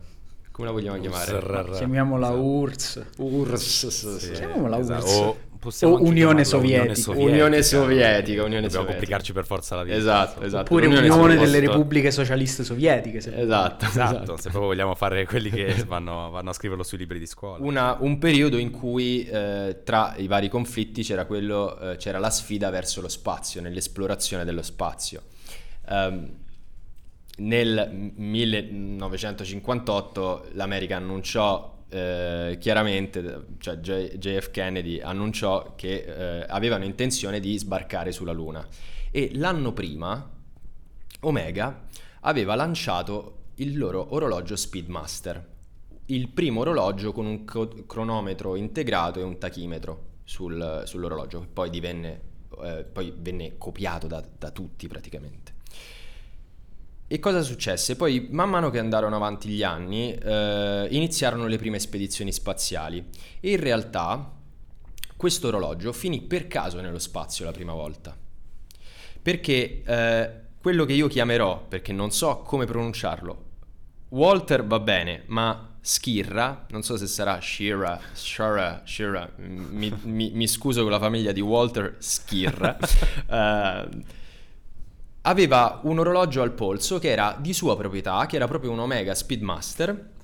Come 0.50 0.66
la 0.66 0.72
vogliamo 0.72 0.98
chiamare? 0.98 1.70
Chiamiamola 1.72 2.30
URSS. 2.30 3.06
URSS. 3.18 4.16
Sì, 4.16 4.32
Chiamiamola 4.32 4.78
esatto. 4.78 5.04
URSS. 5.04 5.18
O 5.18 5.36
possiamo 5.58 6.00
Unione 6.00 6.44
Sovietica. 6.44 7.10
Unione 7.12 7.62
Sovietica, 7.62 8.42
Unione 8.44 8.62
Dobbiamo 8.62 8.70
Sovietica. 8.70 8.84
complicarci 8.86 9.32
per 9.32 9.44
forza 9.46 9.76
la 9.76 9.82
vita. 9.84 9.96
Esatto, 9.96 10.42
esatto. 10.42 10.62
Oppure 10.62 10.84
l'Unione 10.86 11.06
Unione 11.08 11.22
Sovietica. 11.22 11.44
delle 11.50 11.64
Posto- 11.66 11.76
Repubbliche 11.78 12.10
Socialiste 12.10 12.64
Sovietiche. 12.64 13.20
se- 13.20 13.36
Esatto, 13.40 13.84
Esatto, 13.84 14.14
esatto. 14.22 14.36
se 14.36 14.42
proprio 14.50 14.66
vogliamo 14.66 14.94
fare 14.94 15.26
quelli 15.26 15.50
che 15.50 15.84
vanno, 15.86 16.30
vanno 16.30 16.50
a 16.50 16.52
scriverlo 16.52 16.82
sui 16.82 16.98
libri 16.98 17.18
di 17.18 17.26
scuola. 17.26 17.64
Una- 17.64 17.96
un 18.00 18.18
periodo 18.18 18.56
in 18.56 18.70
cui 18.70 19.24
eh, 19.26 19.80
tra 19.84 20.14
i 20.16 20.26
vari 20.26 20.48
conflitti 20.48 21.02
c'era, 21.02 21.24
quello, 21.26 21.78
eh, 21.78 21.96
c'era 21.96 22.18
la 22.18 22.30
sfida 22.30 22.70
verso 22.70 23.00
lo 23.00 23.08
spazio, 23.08 23.60
nell'esplorazione 23.60 24.44
dello 24.44 24.62
spazio. 24.62 25.22
Ehm, 25.88 26.28
nel 27.38 28.12
1958 28.16 30.46
l'America 30.52 30.96
annunciò 30.96 31.76
eh, 31.90 32.56
chiaramente, 32.60 33.46
cioè 33.58 33.76
JF 33.76 34.50
Kennedy 34.50 35.00
annunciò 35.00 35.74
che 35.74 36.04
eh, 36.04 36.46
avevano 36.48 36.84
intenzione 36.84 37.40
di 37.40 37.58
sbarcare 37.58 38.12
sulla 38.12 38.32
Luna 38.32 38.66
e 39.10 39.30
l'anno 39.34 39.72
prima 39.72 40.30
Omega 41.20 41.86
aveva 42.20 42.54
lanciato 42.54 43.36
il 43.56 43.76
loro 43.76 44.14
orologio 44.14 44.54
Speedmaster, 44.54 45.46
il 46.06 46.28
primo 46.28 46.60
orologio 46.60 47.12
con 47.12 47.26
un 47.26 47.44
co- 47.44 47.84
cronometro 47.86 48.54
integrato 48.54 49.18
e 49.18 49.22
un 49.22 49.38
tachimetro 49.38 50.06
sul- 50.24 50.82
sull'orologio, 50.84 51.40
che 51.40 51.46
poi 51.52 51.70
divenne, 51.70 52.20
eh, 52.62 52.84
poi 52.84 53.12
venne 53.16 53.56
copiato 53.58 54.06
da, 54.06 54.22
da 54.38 54.50
tutti 54.50 54.86
praticamente. 54.86 55.56
E 57.10 57.18
cosa 57.20 57.40
successe? 57.40 57.96
Poi, 57.96 58.28
man 58.30 58.50
mano 58.50 58.68
che 58.68 58.78
andarono 58.78 59.16
avanti 59.16 59.48
gli 59.48 59.62
anni, 59.62 60.12
eh, 60.12 60.88
iniziarono 60.90 61.46
le 61.46 61.56
prime 61.56 61.78
spedizioni 61.78 62.30
spaziali 62.32 63.02
e 63.40 63.52
in 63.52 63.60
realtà 63.60 64.30
questo 65.16 65.48
orologio 65.48 65.92
finì 65.94 66.20
per 66.20 66.46
caso 66.48 66.82
nello 66.82 66.98
spazio 66.98 67.46
la 67.46 67.50
prima 67.50 67.72
volta. 67.72 68.14
Perché 69.22 69.82
eh, 69.84 70.30
quello 70.60 70.84
che 70.84 70.92
io 70.92 71.08
chiamerò, 71.08 71.64
perché 71.66 71.94
non 71.94 72.10
so 72.10 72.42
come 72.42 72.66
pronunciarlo, 72.66 73.44
Walter 74.10 74.66
va 74.66 74.78
bene, 74.78 75.22
ma 75.28 75.76
Schirra, 75.80 76.66
non 76.68 76.82
so 76.82 76.98
se 76.98 77.06
sarà 77.06 77.40
Shira, 77.40 77.98
Shara, 78.12 78.82
Shira, 78.84 79.32
mi, 79.36 79.90
mi- 80.02 80.32
mi 80.34 80.46
scuso 80.46 80.82
con 80.82 80.90
la 80.90 80.98
famiglia 80.98 81.32
di 81.32 81.40
Walter 81.40 81.96
Schirra, 81.98 82.76
eh, 83.30 83.88
aveva 85.28 85.80
un 85.82 85.98
orologio 85.98 86.40
al 86.40 86.52
polso 86.52 86.98
che 86.98 87.10
era 87.10 87.36
di 87.38 87.52
sua 87.52 87.76
proprietà, 87.76 88.24
che 88.26 88.36
era 88.36 88.46
proprio 88.46 88.70
un 88.70 88.78
Omega 88.78 89.14
Speedmaster. 89.14 90.16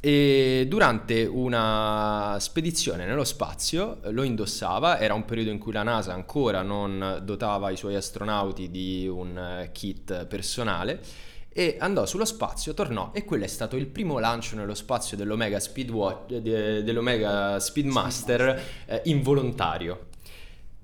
E 0.00 0.66
durante 0.68 1.24
una 1.26 2.36
spedizione 2.40 3.04
nello 3.06 3.22
spazio 3.22 4.02
eh, 4.02 4.10
lo 4.10 4.24
indossava, 4.24 4.98
era 4.98 5.14
un 5.14 5.24
periodo 5.24 5.50
in 5.50 5.58
cui 5.58 5.72
la 5.72 5.84
NASA 5.84 6.12
ancora 6.12 6.62
non 6.62 7.20
dotava 7.22 7.70
i 7.70 7.76
suoi 7.76 7.94
astronauti 7.94 8.68
di 8.68 9.06
un 9.06 9.38
eh, 9.38 9.70
kit 9.70 10.26
personale 10.26 11.00
e 11.50 11.76
andò 11.78 12.04
sullo 12.04 12.24
spazio, 12.24 12.74
tornò 12.74 13.10
e 13.12 13.24
quello 13.24 13.44
è 13.44 13.48
stato 13.48 13.76
il 13.76 13.86
primo 13.86 14.18
lancio 14.18 14.56
nello 14.56 14.74
spazio 14.74 15.16
dell'Omega, 15.16 15.58
eh, 15.58 16.40
de- 16.40 16.82
dell'Omega 16.82 17.60
Speedmaster 17.60 18.62
eh, 18.86 19.02
involontario. 19.04 20.10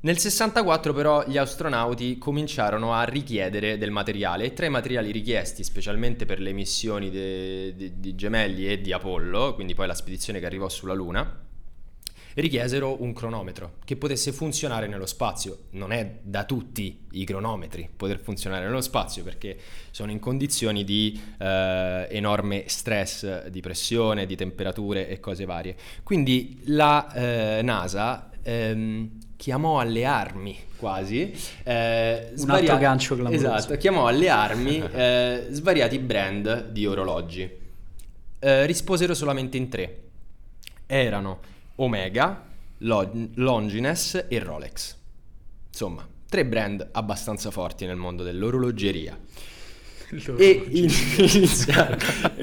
Nel 0.00 0.17
64 0.17 0.93
però 0.93 1.25
gli 1.26 1.37
astronauti 1.37 2.19
cominciarono 2.19 2.95
a 2.95 3.02
richiedere 3.02 3.78
del 3.78 3.90
materiale 3.90 4.45
e 4.45 4.52
tra 4.52 4.67
i 4.67 4.71
materiali 4.71 5.11
richiesti, 5.11 5.64
specialmente 5.64 6.25
per 6.25 6.38
le 6.38 6.52
missioni 6.52 7.11
di 7.11 8.14
Gemelli 8.14 8.71
e 8.71 8.81
di 8.81 8.93
Apollo, 8.93 9.55
quindi 9.55 9.75
poi 9.75 9.88
la 9.88 9.95
spedizione 9.95 10.38
che 10.38 10.47
arrivò 10.47 10.69
sulla 10.69 10.95
Luna, 10.95 11.47
richiesero 12.35 13.02
un 13.02 13.12
cronometro 13.12 13.78
che 13.85 13.97
potesse 13.97 14.31
funzionare 14.31 14.87
nello 14.87 15.07
spazio. 15.07 15.64
Non 15.71 15.90
è 15.90 16.19
da 16.23 16.45
tutti 16.45 17.07
i 17.11 17.25
cronometri 17.25 17.90
poter 17.97 18.21
funzionare 18.21 18.67
nello 18.67 18.81
spazio 18.81 19.25
perché 19.25 19.59
sono 19.90 20.12
in 20.12 20.21
condizioni 20.21 20.85
di 20.85 21.21
eh, 21.38 22.07
enorme 22.11 22.64
stress, 22.67 23.47
di 23.47 23.61
pressione, 23.61 24.26
di 24.26 24.37
temperature 24.37 25.09
e 25.09 25.19
cose 25.19 25.45
varie. 25.45 25.75
Quindi 26.05 26.61
la 26.67 27.12
eh, 27.12 27.62
NASA 27.62 28.31
ehm, 28.43 29.17
chiamò 29.38 29.78
alle 29.78 30.04
armi 30.04 30.59
quasi 30.76 31.33
eh, 31.62 32.33
Un 32.37 32.50
altro 32.50 32.76
gancio 32.76 33.14
clamoroso. 33.14 33.54
Esatto, 33.54 33.76
chiamò 33.76 34.09
alle 34.09 34.28
armi 34.28 34.78
eh, 34.92 35.47
svariati 35.50 35.99
brand 36.00 36.66
di 36.71 36.85
orologi. 36.87 37.49
Eh, 38.40 38.66
risposero 38.66 39.14
solamente 39.14 39.57
in 39.57 39.68
tre. 39.68 39.99
Erano 40.87 41.38
Omega, 41.76 42.45
Lo- 42.78 43.11
Longines 43.35 44.26
e 44.28 44.38
Rolex. 44.40 44.97
Insomma, 45.68 46.07
tre 46.28 46.45
brand 46.45 46.88
abbastanza 46.92 47.50
forti 47.52 47.87
nel 47.87 47.97
mondo 47.97 48.23
dell'orologeria. 48.25 49.16
E 50.37 50.64
in- 50.71 50.90
iniziarono, 51.18 51.97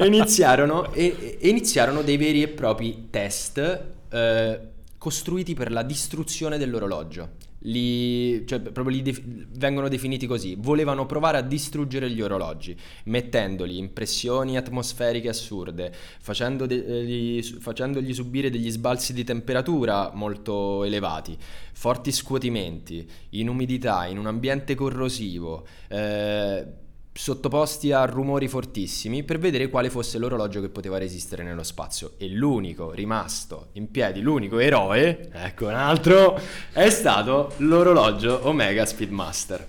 iniziarono- 0.06 0.94
e- 0.94 1.38
e 1.42 1.50
iniziarono 1.50 2.02
dei 2.04 2.16
veri 2.18 2.42
e 2.44 2.48
propri 2.48 3.08
test 3.10 3.84
eh, 4.10 4.60
costruiti 5.06 5.54
per 5.54 5.72
la 5.72 5.84
distruzione 5.84 6.58
dell'orologio. 6.58 7.34
Li, 7.60 8.44
cioè, 8.48 8.60
proprio 8.60 8.96
li 8.96 9.04
def- 9.04 9.22
vengono 9.24 9.88
definiti 9.88 10.26
così. 10.26 10.56
Volevano 10.58 11.06
provare 11.06 11.38
a 11.38 11.42
distruggere 11.42 12.10
gli 12.10 12.22
orologi, 12.22 12.76
mettendoli 13.06 13.78
in 13.78 13.94
pressioni 13.94 14.58
atmosferiche 14.58 15.30
assurde, 15.30 15.94
facendo 16.20 16.66
de- 16.66 16.84
eh, 16.84 17.04
gli- 17.06 17.44
facendogli 17.44 18.16
subire 18.16 18.50
degli 18.50 18.72
sbalzi 18.72 19.14
di 19.14 19.24
temperatura 19.24 20.10
molto 20.12 20.84
elevati, 20.84 21.38
forti 21.74 22.12
scuotimenti, 22.12 23.08
in 23.32 23.48
umidità, 23.48 24.08
in 24.08 24.18
un 24.18 24.26
ambiente 24.26 24.74
corrosivo. 24.74 25.68
eh, 25.88 26.84
sottoposti 27.18 27.94
a 27.94 28.04
rumori 28.04 28.50
fortissimi 28.50 29.24
per 29.24 29.40
vedere 29.40 29.70
quale 29.70 29.90
fosse 29.90 30.18
l'orologio 30.18 30.60
che 30.60 30.68
poteva 30.68 30.98
resistere 30.98 31.44
nello 31.44 31.64
spazio 31.64 32.12
e 32.18 32.28
l'unico 32.28 32.92
rimasto 32.92 33.70
in 33.74 33.90
piedi, 33.90 34.20
l'unico 34.20 34.60
eroe, 34.60 35.30
ecco 35.32 35.68
un 35.68 35.76
altro, 35.76 36.38
è 36.74 36.90
stato 36.90 37.54
l'orologio 37.58 38.46
Omega 38.48 38.86
Speedmaster 38.86 39.66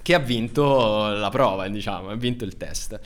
che 0.00 0.14
ha 0.14 0.18
vinto 0.18 1.08
la 1.08 1.28
prova, 1.28 1.68
diciamo, 1.68 2.08
ha 2.08 2.14
vinto 2.14 2.44
il 2.44 2.56
test. 2.56 3.00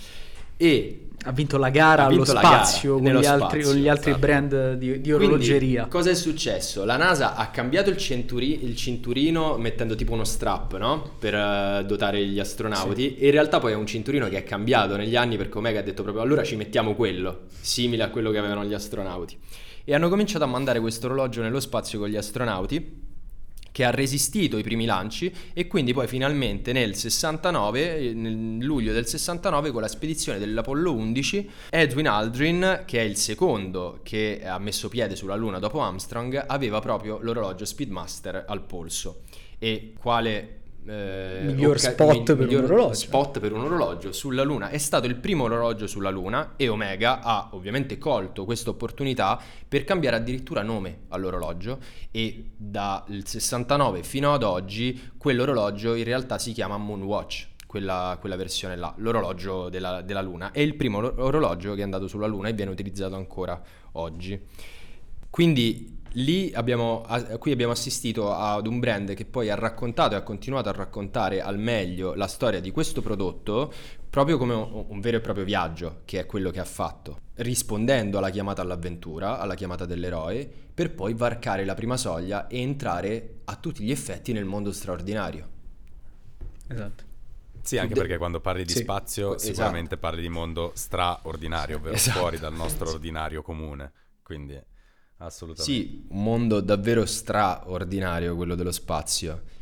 E 0.62 1.06
Ha 1.24 1.32
vinto 1.32 1.56
la 1.56 1.70
gara 1.70 2.02
Ha 2.02 2.06
allo 2.06 2.16
vinto 2.16 2.34
la 2.34 2.40
gara 2.42 2.64
spazio 2.64 2.94
con 2.94 3.02
nello 3.02 3.20
gli 3.20 3.24
altri, 3.24 3.48
spazio, 3.62 3.72
con 3.72 3.80
gli 3.80 3.88
altri 3.88 4.10
esatto. 4.10 4.26
brand 4.26 4.72
di, 4.74 4.86
di 4.86 4.90
quindi, 4.90 5.12
orologeria. 5.12 5.86
cosa 5.86 6.10
è 6.10 6.14
successo? 6.14 6.84
La 6.84 6.96
NASA 6.98 7.34
ha 7.34 7.48
cambiato 7.48 7.88
il, 7.88 7.96
centuri- 7.96 8.62
il 8.62 8.76
cinturino 8.76 9.56
mettendo 9.56 9.94
tipo 9.94 10.12
uno 10.12 10.24
strap, 10.24 10.76
no? 10.76 11.12
Per 11.18 11.34
eh, 11.34 11.84
dotare 11.86 12.22
gli 12.26 12.38
astronauti. 12.38 13.16
E 13.16 13.26
in 13.26 13.32
realtà 13.32 13.58
poi 13.58 13.72
è 13.72 13.74
un 13.74 13.86
cinturino 13.86 14.28
che 14.28 14.36
è 14.36 14.44
cambiato 14.44 14.96
negli 14.96 15.16
anni 15.16 15.38
perché 15.38 15.56
Omega 15.56 15.78
ha 15.80 15.82
detto 15.82 16.02
proprio 16.02 16.22
allora 16.22 16.42
ci 16.42 16.56
mettiamo 16.56 16.94
quello, 16.94 17.44
simile 17.58 18.02
a 18.02 18.10
quello 18.10 18.30
che 18.30 18.38
avevano 18.38 18.64
gli 18.64 18.74
astronauti. 18.74 19.38
E 19.84 19.94
hanno 19.94 20.10
cominciato 20.10 20.44
a 20.44 20.46
mandare 20.46 20.78
questo 20.78 21.06
orologio 21.06 21.40
nello 21.40 21.60
spazio 21.60 21.98
con 21.98 22.08
gli 22.10 22.16
astronauti 22.16 23.08
che 23.72 23.84
ha 23.84 23.90
resistito 23.90 24.58
i 24.58 24.62
primi 24.62 24.84
lanci 24.84 25.32
e 25.52 25.66
quindi 25.66 25.92
poi 25.92 26.06
finalmente 26.06 26.72
nel 26.72 26.94
69, 26.94 27.98
eh, 27.98 28.12
nel 28.14 28.58
luglio 28.58 28.92
del 28.92 29.06
69 29.06 29.70
con 29.70 29.80
la 29.80 29.88
spedizione 29.88 30.38
dell'Apollo 30.38 30.94
11, 30.94 31.50
Edwin 31.70 32.08
Aldrin, 32.08 32.82
che 32.86 33.00
è 33.00 33.02
il 33.02 33.16
secondo 33.16 34.00
che 34.02 34.42
ha 34.44 34.58
messo 34.58 34.88
piede 34.88 35.16
sulla 35.16 35.36
Luna 35.36 35.58
dopo 35.58 35.80
Armstrong, 35.80 36.44
aveva 36.46 36.80
proprio 36.80 37.18
l'orologio 37.20 37.64
Speedmaster 37.64 38.44
al 38.46 38.62
polso. 38.62 39.22
E 39.58 39.92
quale 39.98 40.59
eh, 40.86 41.40
Miglior 41.44 41.78
spot 41.78 42.34
per 42.34 42.48
un 42.48 42.64
orologio. 42.64 42.94
spot 42.94 43.38
per 43.38 43.52
un 43.52 43.62
orologio 43.62 44.12
sulla 44.12 44.42
Luna. 44.42 44.70
È 44.70 44.78
stato 44.78 45.06
il 45.06 45.16
primo 45.16 45.44
orologio 45.44 45.86
sulla 45.86 46.10
Luna 46.10 46.54
e 46.56 46.68
Omega 46.68 47.20
ha 47.20 47.50
ovviamente 47.52 47.98
colto 47.98 48.44
questa 48.44 48.70
opportunità 48.70 49.40
per 49.68 49.84
cambiare 49.84 50.16
addirittura 50.16 50.62
nome 50.62 51.00
all'orologio 51.08 51.78
e 52.10 52.50
dal 52.56 53.22
69 53.24 54.02
fino 54.02 54.32
ad 54.32 54.42
oggi 54.42 55.12
quell'orologio 55.16 55.94
in 55.94 56.04
realtà 56.04 56.38
si 56.38 56.52
chiama 56.52 56.76
Moonwatch. 56.76 57.48
quella, 57.66 58.16
quella 58.18 58.34
versione 58.34 58.74
là, 58.74 58.92
l'orologio 58.96 59.68
della, 59.68 60.02
della 60.02 60.22
Luna. 60.22 60.50
È 60.50 60.60
il 60.60 60.74
primo 60.74 60.98
orologio 60.98 61.74
che 61.74 61.80
è 61.80 61.84
andato 61.84 62.08
sulla 62.08 62.26
Luna 62.26 62.48
e 62.48 62.52
viene 62.52 62.70
utilizzato 62.70 63.14
ancora 63.14 63.60
oggi. 63.92 64.40
Quindi 65.30 65.99
lì 66.14 66.52
abbiamo, 66.54 67.06
qui 67.38 67.52
abbiamo 67.52 67.72
assistito 67.72 68.32
ad 68.32 68.66
un 68.66 68.80
brand 68.80 69.14
che 69.14 69.24
poi 69.24 69.50
ha 69.50 69.54
raccontato 69.54 70.14
e 70.14 70.18
ha 70.18 70.22
continuato 70.22 70.68
a 70.68 70.72
raccontare 70.72 71.40
al 71.40 71.58
meglio 71.58 72.14
la 72.14 72.26
storia 72.26 72.60
di 72.60 72.70
questo 72.70 73.00
prodotto 73.00 73.72
proprio 74.10 74.38
come 74.38 74.54
un, 74.54 74.86
un, 74.88 75.00
vero 75.00 75.18
e 75.18 75.20
proprio 75.20 75.44
viaggio, 75.44 76.02
che 76.04 76.18
è 76.18 76.26
quello 76.26 76.50
che 76.50 76.58
ha 76.58 76.64
fatto, 76.64 77.20
rispondendo 77.36 78.18
alla 78.18 78.30
chiamata 78.30 78.60
all'avventura, 78.60 79.38
alla 79.38 79.54
chiamata 79.54 79.86
dell'eroe, 79.86 80.50
per 80.74 80.92
poi 80.92 81.14
varcare 81.14 81.64
la 81.64 81.74
prima 81.74 81.96
soglia 81.96 82.48
e 82.48 82.60
entrare 82.60 83.40
a 83.44 83.54
tutti 83.54 83.84
gli 83.84 83.90
effetti 83.92 84.32
nel 84.32 84.44
mondo 84.44 84.72
straordinario. 84.72 85.48
Esatto. 86.66 87.04
Sì, 87.62 87.78
anche 87.78 87.94
perché 87.94 88.16
quando 88.16 88.40
parli 88.40 88.64
di 88.64 88.72
sì, 88.72 88.78
spazio 88.80 89.36
esatto. 89.36 89.52
sicuramente 89.52 89.96
parli 89.96 90.22
di 90.22 90.28
mondo 90.28 90.72
straordinario, 90.74 91.76
ovvero 91.76 91.94
esatto. 91.94 92.18
fuori 92.18 92.38
dal 92.38 92.54
nostro 92.54 92.88
ordinario 92.90 93.42
comune. 93.42 93.92
Quindi 94.22 94.60
assolutamente. 95.20 95.72
Sì, 95.72 96.06
un 96.08 96.22
mondo 96.22 96.60
davvero 96.60 97.06
straordinario 97.06 98.36
quello 98.36 98.54
dello 98.54 98.72
spazio. 98.72 99.58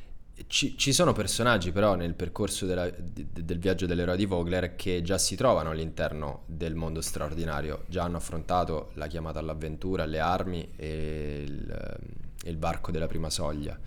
Ci, 0.46 0.78
ci 0.78 0.92
sono 0.92 1.12
personaggi 1.12 1.72
però 1.72 1.96
nel 1.96 2.14
percorso 2.14 2.64
della, 2.64 2.88
di, 2.90 3.26
del 3.32 3.58
viaggio 3.58 3.86
dell'eroe 3.86 4.16
di 4.16 4.24
Vogler 4.24 4.76
che 4.76 5.02
già 5.02 5.18
si 5.18 5.34
trovano 5.34 5.70
all'interno 5.70 6.44
del 6.46 6.76
mondo 6.76 7.00
straordinario, 7.00 7.84
già 7.88 8.04
hanno 8.04 8.18
affrontato 8.18 8.90
la 8.94 9.08
chiamata 9.08 9.40
all'avventura, 9.40 10.04
le 10.04 10.20
armi 10.20 10.68
e 10.76 11.42
il, 11.44 11.98
il 12.44 12.56
barco 12.56 12.92
della 12.92 13.08
prima 13.08 13.30
soglia. 13.30 13.78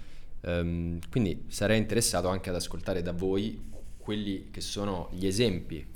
Um, 0.41 0.99
quindi 1.09 1.45
sarei 1.47 1.77
interessato 1.77 2.27
anche 2.27 2.49
ad 2.49 2.55
ascoltare 2.55 3.01
da 3.01 3.13
voi 3.13 3.69
quelli 3.97 4.49
che 4.49 4.59
sono 4.59 5.09
gli 5.11 5.27
esempi 5.27 5.87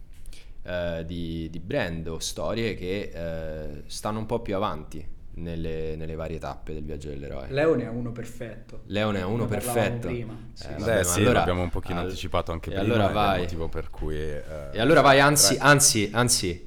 eh, 0.62 1.04
di, 1.06 1.50
di, 1.50 1.60
brand 1.60 2.08
o 2.08 2.20
storie 2.20 2.76
che 2.76 3.12
eh, 3.12 3.84
stanno 3.88 4.20
un 4.20 4.28
po' 4.28 4.42
più 4.42 4.56
avanti 4.56 5.14
nelle, 5.36 5.96
nelle, 5.96 6.16
varie 6.16 6.40
tappe 6.40 6.74
del 6.74 6.84
viaggio 6.84 7.10
dell'eroe. 7.10 7.48
Leone 7.50 7.84
è 7.84 7.90
uno 7.90 8.12
perfetto. 8.12 8.82
Leone 8.88 9.20
è 9.20 9.24
uno 9.24 9.46
perfetto. 9.46 10.08
Prima. 10.08 10.38
Sì. 10.54 10.68
Eh, 10.68 10.76
vabbè, 10.78 11.04
sì, 11.04 11.20
allora, 11.20 11.40
l'abbiamo 11.40 11.62
un 11.64 11.70
pochino 11.70 12.00
al... 12.00 12.06
anticipato 12.06 12.52
anche 12.52 12.70
prima. 12.72 12.84
Allora 12.84 13.08
vai. 13.08 13.42
motivo 13.42 13.68
per 13.68 13.90
cui... 13.90 14.18
Eh, 14.18 14.44
e 14.74 14.80
allora 14.80 15.02
vai, 15.02 15.20
anzi, 15.20 15.58
anzi, 15.60 16.10
anzi, 16.14 16.66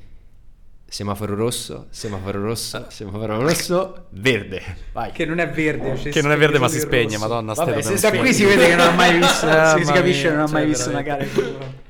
semaforo 0.91 1.35
rosso, 1.35 1.87
semaforo 1.91 2.41
rosso, 2.41 2.87
semaforo 2.89 3.39
rosso, 3.41 4.07
verde. 4.11 4.63
Vai. 4.93 5.13
Che 5.13 5.27
non 5.27 5.39
è 5.39 5.49
verde. 5.51 5.99
Cioè 5.99 6.11
che 6.11 6.23
non 6.23 6.33
è 6.33 6.37
verde 6.39 6.59
ma 6.59 6.69
si 6.69 6.81
spegne, 6.81 7.17
rosso. 7.17 7.29
madonna. 7.29 7.53
Vabbè, 7.53 7.83
se 7.83 7.97
sta 7.99 8.11
qui 8.11 8.33
si 8.33 8.45
vede 8.45 8.69
che 8.69 8.75
non 8.75 8.87
ha 8.89 8.93
mai 8.93 9.19
visto, 9.19 9.47
si, 9.77 9.85
si 9.85 9.93
capisce 9.93 10.23
che 10.29 10.35
non 10.35 10.47
ha 10.47 10.51
mai 10.51 10.63
cioè, 10.63 10.67
visto 10.67 10.89
una 10.89 11.03
gara. 11.03 11.27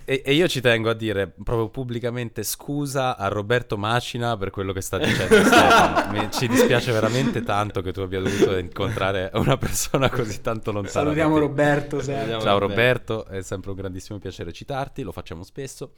E, 0.05 0.23
e, 0.25 0.33
io 0.33 0.49
ci 0.49 0.61
tengo 0.61 0.91
a 0.91 0.95
dire 0.95 1.31
proprio 1.45 1.69
pubblicamente 1.69 2.43
scusa 2.43 3.17
a 3.17 3.29
Roberto 3.29 3.77
Macina 3.77 4.37
per 4.37 4.51
quello 4.51 4.73
che 4.73 4.81
sta 4.81 4.99
dicendo 4.99 5.35
Stefano. 5.45 6.11
Mi, 6.19 6.29
ci 6.33 6.49
dispiace 6.49 6.91
veramente 6.91 7.43
tanto 7.45 7.83
che 7.83 7.93
tu 7.93 8.01
abbia 8.01 8.19
dovuto 8.19 8.57
incontrare 8.57 9.31
una 9.35 9.57
persona 9.59 10.09
così 10.11 10.41
tanto 10.41 10.73
lontana. 10.73 11.05
Salutiamo 11.05 11.39
Roberto. 11.39 12.03
Ciao 12.03 12.59
Roberto. 12.59 12.59
Roberto, 12.59 13.27
è 13.27 13.43
sempre 13.43 13.71
un 13.71 13.77
grandissimo 13.77 14.19
piacere 14.19 14.51
citarti, 14.51 15.03
lo 15.03 15.13
facciamo 15.13 15.45
spesso. 15.45 15.93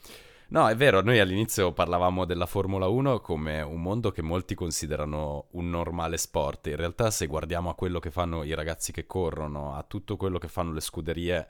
No, 0.53 0.69
è 0.69 0.75
vero, 0.75 1.01
noi 1.01 1.21
all'inizio 1.21 1.73
parlavamo 1.73 2.25
della 2.25 2.45
Formula 2.47 2.89
1 2.89 3.21
come 3.21 3.61
un 3.63 3.81
mondo 3.81 4.11
che 4.11 4.21
molti 4.21 4.57
considerano 4.57 5.47
un 5.53 5.71
normale 5.71 6.17
sport. 6.17 6.67
In 6.67 6.75
realtà 6.75 7.13
se 7.13 7.27
guardiamo 7.27 7.71
a 7.71 7.77
quello 7.77 8.01
che 8.01 8.11
fanno 8.11 8.43
i 8.43 8.53
ragazzi 8.53 8.91
che 8.91 9.07
corrono, 9.07 9.77
a 9.77 9.85
tutto 9.85 10.17
quello 10.17 10.39
che 10.39 10.49
fanno 10.49 10.73
le 10.73 10.81
scuderie, 10.81 11.47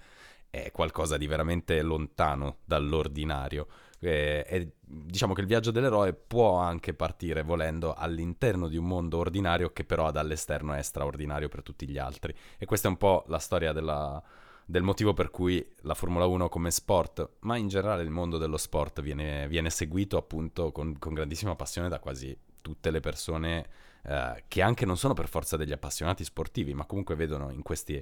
è 0.50 0.70
qualcosa 0.70 1.16
di 1.16 1.26
veramente 1.26 1.80
lontano 1.80 2.58
dall'ordinario. 2.66 3.68
E, 4.00 4.44
e, 4.46 4.72
diciamo 4.82 5.32
che 5.32 5.40
il 5.40 5.46
viaggio 5.46 5.70
dell'eroe 5.70 6.12
può 6.12 6.56
anche 6.56 6.92
partire 6.92 7.40
volendo 7.42 7.94
all'interno 7.94 8.68
di 8.68 8.76
un 8.76 8.84
mondo 8.86 9.16
ordinario 9.16 9.72
che 9.72 9.84
però 9.84 10.10
dall'esterno 10.10 10.74
è 10.74 10.82
straordinario 10.82 11.48
per 11.48 11.62
tutti 11.62 11.88
gli 11.88 11.96
altri. 11.96 12.34
E 12.58 12.66
questa 12.66 12.88
è 12.88 12.90
un 12.90 12.98
po' 12.98 13.24
la 13.28 13.38
storia 13.38 13.72
della, 13.72 14.22
del 14.70 14.82
motivo 14.84 15.12
per 15.14 15.30
cui 15.30 15.66
la 15.80 15.94
Formula 15.94 16.26
1 16.26 16.48
come 16.48 16.70
sport, 16.70 17.38
ma 17.40 17.56
in 17.56 17.66
generale 17.66 18.04
il 18.04 18.10
mondo 18.10 18.38
dello 18.38 18.56
sport 18.56 19.00
viene, 19.00 19.48
viene 19.48 19.68
seguito 19.68 20.16
appunto 20.16 20.70
con, 20.70 20.96
con, 20.96 21.12
grandissima 21.12 21.56
passione 21.56 21.88
da 21.88 21.98
quasi 21.98 22.36
tutte 22.60 22.92
le 22.92 23.00
persone 23.00 23.66
eh, 24.04 24.44
che 24.46 24.62
anche 24.62 24.86
non 24.86 24.96
sono 24.96 25.12
per 25.12 25.26
forza 25.26 25.56
degli 25.56 25.72
appassionati 25.72 26.22
sportivi, 26.22 26.72
ma 26.72 26.86
comunque 26.86 27.16
vedono 27.16 27.50
in, 27.50 27.62
questi, 27.62 28.00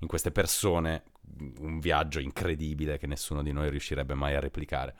in 0.00 0.06
queste 0.06 0.30
persone 0.30 1.04
un 1.60 1.80
viaggio 1.80 2.20
incredibile 2.20 2.98
che 2.98 3.06
nessuno 3.06 3.42
di 3.42 3.52
noi 3.52 3.70
riuscirebbe 3.70 4.12
mai 4.12 4.34
a 4.34 4.40
replicare. 4.40 4.94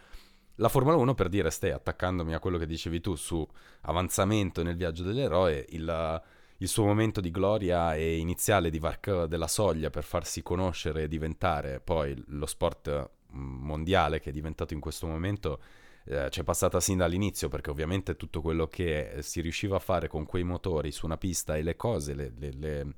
La 0.54 0.70
Formula 0.70 0.96
1, 0.96 1.12
per 1.12 1.28
dire, 1.28 1.50
stai 1.50 1.72
attaccandomi 1.72 2.32
a 2.32 2.38
quello 2.38 2.56
che 2.56 2.66
dicevi 2.66 2.98
tu 3.00 3.14
su 3.14 3.46
avanzamento 3.82 4.62
nel 4.62 4.76
viaggio 4.76 5.02
dell'eroe, 5.02 5.66
il 5.68 6.22
il 6.60 6.68
suo 6.68 6.84
momento 6.84 7.20
di 7.20 7.30
gloria 7.30 7.94
e 7.94 8.18
iniziale 8.18 8.70
di 8.70 8.78
varco 8.78 9.26
della 9.26 9.48
soglia 9.48 9.90
per 9.90 10.04
farsi 10.04 10.42
conoscere 10.42 11.04
e 11.04 11.08
diventare 11.08 11.80
poi 11.80 12.22
lo 12.28 12.46
sport 12.46 13.10
mm, 13.34 13.64
mondiale 13.64 14.20
che 14.20 14.30
è 14.30 14.32
diventato 14.32 14.74
in 14.74 14.80
questo 14.80 15.06
momento 15.06 15.60
eh, 16.04 16.26
c'è 16.28 16.42
passata 16.42 16.80
sin 16.80 16.98
dall'inizio 16.98 17.48
perché 17.48 17.70
ovviamente 17.70 18.16
tutto 18.16 18.42
quello 18.42 18.66
che 18.66 19.16
si 19.20 19.40
riusciva 19.40 19.76
a 19.76 19.80
fare 19.80 20.08
con 20.08 20.26
quei 20.26 20.42
motori 20.42 20.92
su 20.92 21.06
una 21.06 21.16
pista 21.16 21.56
e 21.56 21.62
le 21.62 21.76
cose, 21.76 22.14
le, 22.14 22.32
le, 22.36 22.52
le 22.52 22.80
uh, 22.82 22.92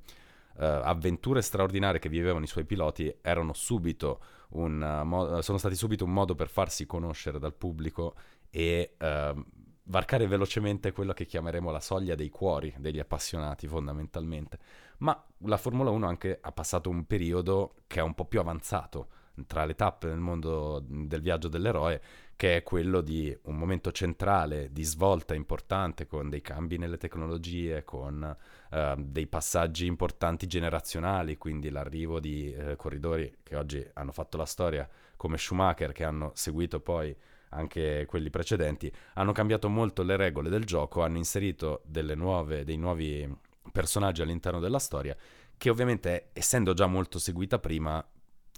avventure 0.55 1.41
straordinarie 1.41 1.99
che 1.99 2.09
vivevano 2.09 2.43
i 2.43 2.47
suoi 2.47 2.65
piloti 2.65 3.13
erano 3.21 3.53
subito 3.53 4.19
un, 4.49 4.81
uh, 4.81 5.05
mo- 5.05 5.41
sono 5.41 5.57
stati 5.57 5.75
subito 5.75 6.03
un 6.03 6.11
modo 6.11 6.35
per 6.35 6.49
farsi 6.49 6.85
conoscere 6.85 7.39
dal 7.39 7.53
pubblico 7.53 8.15
e 8.49 8.95
uh, 8.99 9.43
varcare 9.85 10.27
velocemente 10.27 10.91
quello 10.91 11.13
che 11.13 11.25
chiameremo 11.25 11.71
la 11.71 11.79
soglia 11.79 12.15
dei 12.15 12.29
cuori 12.29 12.73
degli 12.77 12.99
appassionati 12.99 13.67
fondamentalmente. 13.67 14.59
Ma 14.99 15.21
la 15.39 15.57
Formula 15.57 15.89
1 15.89 16.07
anche 16.07 16.37
ha 16.41 16.51
passato 16.51 16.89
un 16.89 17.05
periodo 17.05 17.75
che 17.87 17.99
è 17.99 18.03
un 18.03 18.13
po' 18.13 18.25
più 18.25 18.39
avanzato 18.39 19.07
tra 19.47 19.65
le 19.65 19.75
tappe 19.75 20.07
nel 20.07 20.19
mondo 20.19 20.83
del 20.85 21.21
viaggio 21.21 21.47
dell'eroe, 21.47 22.01
che 22.35 22.57
è 22.57 22.63
quello 22.63 23.01
di 23.01 23.35
un 23.43 23.57
momento 23.57 23.91
centrale 23.91 24.71
di 24.71 24.83
svolta 24.83 25.33
importante 25.33 26.05
con 26.05 26.29
dei 26.29 26.41
cambi 26.41 26.77
nelle 26.77 26.97
tecnologie, 26.97 27.83
con 27.83 28.35
uh, 28.69 28.77
dei 28.97 29.27
passaggi 29.27 29.85
importanti 29.85 30.45
generazionali, 30.45 31.37
quindi 31.37 31.69
l'arrivo 31.69 32.19
di 32.19 32.55
uh, 32.55 32.75
corridori 32.75 33.37
che 33.43 33.55
oggi 33.55 33.85
hanno 33.93 34.11
fatto 34.11 34.37
la 34.37 34.45
storia 34.45 34.87
come 35.15 35.37
Schumacher, 35.37 35.91
che 35.91 36.03
hanno 36.03 36.31
seguito 36.35 36.79
poi 36.79 37.15
anche 37.53 38.05
quelli 38.07 38.29
precedenti, 38.29 38.91
hanno 39.13 39.31
cambiato 39.31 39.69
molto 39.69 40.03
le 40.03 40.15
regole 40.15 40.49
del 40.49 40.65
gioco, 40.65 41.03
hanno 41.03 41.17
inserito 41.17 41.83
nuove, 42.15 42.63
dei 42.63 42.77
nuovi 42.77 43.29
personaggi 43.71 44.21
all'interno 44.21 44.59
della 44.59 44.79
storia, 44.79 45.15
che 45.57 45.69
ovviamente, 45.69 46.29
essendo 46.33 46.73
già 46.73 46.87
molto 46.87 47.19
seguita 47.19 47.59
prima, 47.59 48.05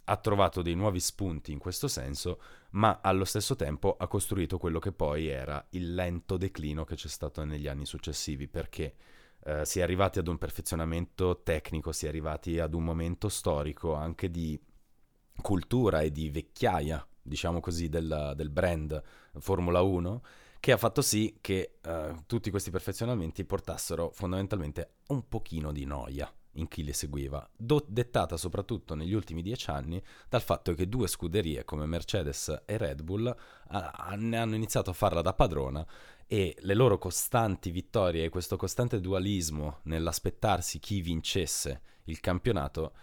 ha 0.08 0.17
trovato 0.17 0.62
dei 0.62 0.75
nuovi 0.75 0.99
spunti 0.99 1.51
in 1.51 1.58
questo 1.58 1.88
senso, 1.88 2.39
ma 2.71 2.99
allo 3.01 3.25
stesso 3.25 3.55
tempo 3.55 3.95
ha 3.97 4.08
costruito 4.08 4.58
quello 4.58 4.79
che 4.79 4.91
poi 4.91 5.27
era 5.27 5.65
il 5.71 5.93
lento 5.93 6.38
declino 6.38 6.84
che 6.84 6.95
c'è 6.95 7.08
stato 7.08 7.43
negli 7.43 7.67
anni 7.67 7.86
successivi, 7.86 8.47
perché 8.47 8.95
eh, 9.43 9.65
si 9.65 9.79
è 9.79 9.81
arrivati 9.84 10.19
ad 10.19 10.27
un 10.27 10.38
perfezionamento 10.38 11.41
tecnico, 11.43 11.91
si 11.91 12.05
è 12.05 12.10
arrivati 12.10 12.60
ad 12.60 12.73
un 12.73 12.84
momento 12.84 13.29
storico 13.29 13.93
anche 13.93 14.29
di 14.29 14.60
cultura 15.41 16.01
e 16.01 16.12
di 16.12 16.29
vecchiaia 16.29 17.05
diciamo 17.25 17.59
così, 17.59 17.89
del, 17.89 18.33
del 18.35 18.49
brand 18.49 19.01
Formula 19.39 19.81
1, 19.81 20.21
che 20.59 20.71
ha 20.71 20.77
fatto 20.77 21.01
sì 21.01 21.38
che 21.41 21.77
uh, 21.83 22.23
tutti 22.25 22.49
questi 22.49 22.71
perfezionamenti 22.71 23.43
portassero 23.45 24.11
fondamentalmente 24.11 24.93
un 25.07 25.27
pochino 25.27 25.71
di 25.71 25.85
noia 25.85 26.31
in 26.53 26.67
chi 26.67 26.83
li 26.83 26.93
seguiva, 26.93 27.47
do- 27.55 27.85
dettata 27.88 28.38
soprattutto 28.38 28.95
negli 28.95 29.13
ultimi 29.13 29.41
dieci 29.41 29.69
anni 29.69 30.01
dal 30.29 30.41
fatto 30.41 30.73
che 30.73 30.88
due 30.88 31.07
scuderie 31.07 31.65
come 31.65 31.85
Mercedes 31.85 32.63
e 32.65 32.77
Red 32.77 33.01
Bull 33.01 33.35
ne 34.17 34.38
hanno 34.38 34.55
iniziato 34.55 34.89
a 34.89 34.93
farla 34.93 35.21
da 35.21 35.33
padrona 35.33 35.85
e 36.27 36.55
le 36.59 36.73
loro 36.73 36.97
costanti 36.97 37.69
vittorie 37.71 38.23
e 38.23 38.29
questo 38.29 38.55
costante 38.55 38.99
dualismo 38.99 39.79
nell'aspettarsi 39.83 40.79
chi 40.79 41.01
vincesse 41.01 41.81
il 42.05 42.19
campionato 42.19 42.93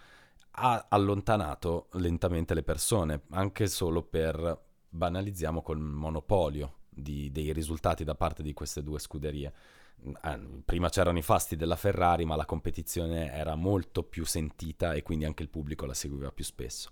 ha 0.55 0.85
allontanato 0.89 1.87
lentamente 1.93 2.53
le 2.53 2.63
persone, 2.63 3.21
anche 3.31 3.67
solo 3.67 4.03
per, 4.03 4.59
banalizziamo, 4.89 5.61
col 5.61 5.79
monopolio 5.79 6.81
di, 6.89 7.31
dei 7.31 7.51
risultati 7.53 8.03
da 8.03 8.15
parte 8.15 8.43
di 8.43 8.53
queste 8.53 8.83
due 8.83 8.99
scuderie. 8.99 9.53
Eh, 10.03 10.39
prima 10.65 10.89
c'erano 10.89 11.17
i 11.17 11.23
fasti 11.23 11.55
della 11.55 11.75
Ferrari, 11.75 12.25
ma 12.25 12.35
la 12.35 12.45
competizione 12.45 13.31
era 13.31 13.55
molto 13.55 14.03
più 14.03 14.25
sentita 14.25 14.93
e 14.93 15.01
quindi 15.01 15.25
anche 15.25 15.43
il 15.43 15.49
pubblico 15.49 15.85
la 15.85 15.93
seguiva 15.93 16.31
più 16.31 16.43
spesso. 16.43 16.91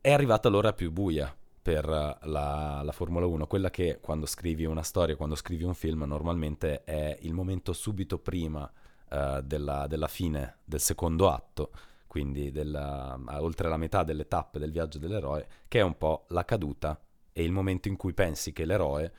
È 0.00 0.10
arrivata 0.10 0.48
l'ora 0.48 0.72
più 0.72 0.90
buia 0.90 1.34
per 1.62 1.86
la, 1.86 2.80
la, 2.82 2.92
Formula 2.92 3.26
1, 3.26 3.46
quella 3.46 3.70
che 3.70 3.98
quando 4.00 4.26
scrivi 4.26 4.64
una 4.64 4.82
storia, 4.82 5.14
quando 5.14 5.36
scrivi 5.36 5.62
un 5.62 5.74
film, 5.74 6.02
normalmente 6.02 6.82
è 6.82 7.18
il 7.20 7.32
momento 7.34 7.72
subito 7.72 8.18
prima 8.18 8.68
uh, 9.10 9.40
della, 9.42 9.86
della 9.86 10.08
fine 10.08 10.56
del 10.64 10.80
secondo 10.80 11.30
atto, 11.30 11.70
quindi 12.12 12.50
della, 12.50 13.18
oltre 13.38 13.70
la 13.70 13.78
metà 13.78 14.02
delle 14.02 14.28
tappe 14.28 14.58
del 14.58 14.70
viaggio 14.70 14.98
dell'eroe, 14.98 15.48
che 15.66 15.78
è 15.78 15.82
un 15.82 15.96
po' 15.96 16.26
la 16.28 16.44
caduta 16.44 17.00
e 17.32 17.42
il 17.42 17.52
momento 17.52 17.88
in 17.88 17.96
cui 17.96 18.12
pensi 18.12 18.52
che 18.52 18.66
l'eroe 18.66 19.10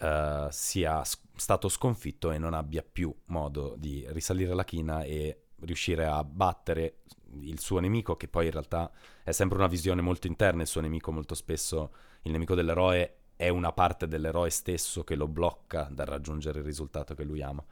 uh, 0.00 0.48
sia 0.50 1.00
stato 1.36 1.68
sconfitto 1.68 2.32
e 2.32 2.38
non 2.38 2.54
abbia 2.54 2.82
più 2.82 3.14
modo 3.26 3.76
di 3.78 4.04
risalire 4.08 4.52
la 4.52 4.64
china 4.64 5.04
e 5.04 5.42
riuscire 5.60 6.06
a 6.06 6.24
battere 6.24 7.02
il 7.42 7.60
suo 7.60 7.78
nemico, 7.78 8.16
che 8.16 8.26
poi 8.26 8.46
in 8.46 8.50
realtà 8.50 8.90
è 9.22 9.30
sempre 9.30 9.56
una 9.56 9.68
visione 9.68 10.00
molto 10.00 10.26
interna, 10.26 10.62
il 10.62 10.66
suo 10.66 10.80
nemico 10.80 11.12
molto 11.12 11.36
spesso, 11.36 11.92
il 12.22 12.32
nemico 12.32 12.56
dell'eroe 12.56 13.18
è 13.36 13.48
una 13.48 13.70
parte 13.70 14.08
dell'eroe 14.08 14.50
stesso 14.50 15.04
che 15.04 15.14
lo 15.14 15.28
blocca 15.28 15.88
dal 15.88 16.06
raggiungere 16.06 16.58
il 16.58 16.64
risultato 16.64 17.14
che 17.14 17.22
lui 17.22 17.42
ama. 17.42 17.64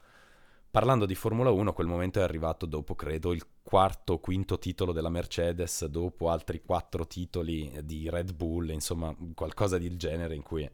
Parlando 0.71 1.07
di 1.07 1.15
Formula 1.15 1.49
1, 1.49 1.73
quel 1.73 1.87
momento 1.87 2.19
è 2.19 2.21
arrivato 2.21 2.67
dopo, 2.67 2.93
credo, 2.93 3.31
il 3.31 3.43
quarto 3.63 4.13
o 4.13 4.19
quinto 4.19 4.59
titolo 4.59 4.91
della 4.91 5.09
Mercedes, 5.09 5.83
dopo 5.85 6.29
altri 6.29 6.61
quattro 6.61 7.07
titoli 7.07 7.73
di 7.83 8.07
Red 8.07 8.35
Bull, 8.35 8.69
insomma, 8.69 9.15
qualcosa 9.33 9.79
del 9.79 9.97
genere 9.97 10.35
in 10.35 10.43
cui 10.43 10.69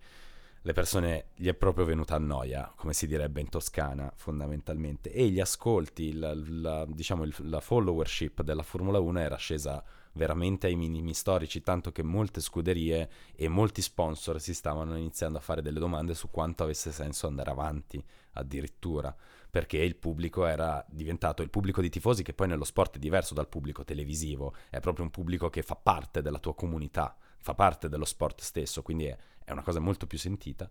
le 0.61 0.73
persone 0.73 1.27
gli 1.35 1.47
è 1.47 1.53
proprio 1.53 1.85
venuta 1.85 2.15
a 2.15 2.19
noia, 2.19 2.73
come 2.75 2.91
si 2.91 3.07
direbbe 3.07 3.39
in 3.39 3.47
Toscana, 3.47 4.11
fondamentalmente. 4.17 5.13
E 5.13 5.29
gli 5.29 5.39
ascolti, 5.39 6.11
la, 6.11 6.33
la, 6.35 6.85
diciamo, 6.85 7.23
il, 7.23 7.33
la 7.43 7.61
followership 7.61 8.41
della 8.41 8.63
Formula 8.63 8.99
1 8.99 9.19
era 9.19 9.37
scesa 9.37 9.81
veramente 10.11 10.67
ai 10.67 10.75
minimi 10.75 11.13
storici, 11.13 11.61
tanto 11.61 11.93
che 11.93 12.03
molte 12.03 12.41
scuderie 12.41 13.09
e 13.33 13.47
molti 13.47 13.81
sponsor 13.81 14.41
si 14.41 14.53
stavano 14.53 14.97
iniziando 14.97 15.37
a 15.37 15.41
fare 15.41 15.61
delle 15.61 15.79
domande 15.79 16.13
su 16.15 16.29
quanto 16.29 16.63
avesse 16.63 16.91
senso 16.91 17.27
andare 17.27 17.51
avanti, 17.51 18.03
addirittura 18.33 19.15
perché 19.55 19.77
il 19.77 19.95
pubblico 19.95 20.45
era 20.45 20.85
diventato 20.89 21.41
il 21.41 21.49
pubblico 21.49 21.79
di 21.79 21.89
tifosi 21.89 22.23
che 22.23 22.33
poi 22.33 22.49
nello 22.49 22.65
sport 22.65 22.97
è 22.97 22.99
diverso 22.99 23.33
dal 23.33 23.47
pubblico 23.47 23.85
televisivo, 23.85 24.53
è 24.69 24.81
proprio 24.81 25.05
un 25.05 25.11
pubblico 25.11 25.49
che 25.49 25.61
fa 25.61 25.77
parte 25.77 26.21
della 26.21 26.39
tua 26.39 26.53
comunità, 26.53 27.15
fa 27.37 27.53
parte 27.53 27.87
dello 27.87 28.03
sport 28.03 28.41
stesso, 28.41 28.81
quindi 28.81 29.05
è, 29.05 29.17
è 29.45 29.53
una 29.53 29.63
cosa 29.63 29.79
molto 29.79 30.07
più 30.07 30.17
sentita. 30.17 30.69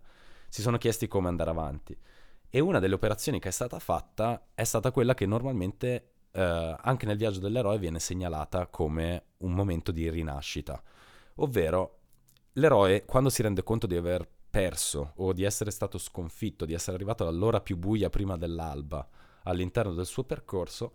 Si 0.49 0.61
sono 0.61 0.77
chiesti 0.77 1.07
come 1.07 1.29
andare 1.29 1.49
avanti 1.49 1.97
e 2.47 2.59
una 2.59 2.77
delle 2.77 2.93
operazioni 2.93 3.39
che 3.39 3.47
è 3.47 3.51
stata 3.51 3.79
fatta 3.79 4.49
è 4.53 4.63
stata 4.63 4.91
quella 4.91 5.15
che 5.15 5.25
normalmente 5.25 6.11
eh, 6.29 6.75
anche 6.79 7.07
nel 7.07 7.17
viaggio 7.17 7.39
dell'eroe 7.39 7.79
viene 7.79 7.99
segnalata 7.99 8.67
come 8.67 9.29
un 9.37 9.53
momento 9.53 9.91
di 9.91 10.07
rinascita, 10.11 10.79
ovvero 11.37 12.01
l'eroe 12.51 13.03
quando 13.03 13.31
si 13.31 13.41
rende 13.41 13.63
conto 13.63 13.87
di 13.87 13.95
aver 13.95 14.29
perso 14.55 15.11
o 15.17 15.33
di 15.33 15.43
essere 15.43 15.69
stato 15.69 15.97
sconfitto, 15.97 16.63
di 16.63 16.71
essere 16.71 16.95
arrivato 16.95 17.27
all'ora 17.27 17.59
più 17.59 17.75
buia 17.75 18.09
prima 18.09 18.37
dell'alba 18.37 19.05
all'interno 19.43 19.93
del 19.93 20.05
suo 20.05 20.23
percorso, 20.23 20.93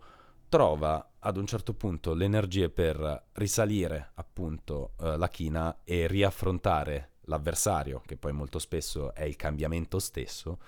trova 0.48 1.16
ad 1.18 1.36
un 1.36 1.44
certo 1.44 1.74
punto 1.74 2.14
le 2.14 2.24
energie 2.24 2.70
per 2.70 3.26
risalire 3.32 4.12
appunto 4.14 4.94
eh, 4.98 5.18
la 5.18 5.28
china 5.28 5.80
e 5.84 6.06
riaffrontare 6.06 7.16
l'avversario, 7.24 8.00
che 8.06 8.16
poi 8.16 8.32
molto 8.32 8.58
spesso 8.58 9.12
è 9.12 9.24
il 9.24 9.36
cambiamento 9.36 9.98
stesso, 9.98 10.58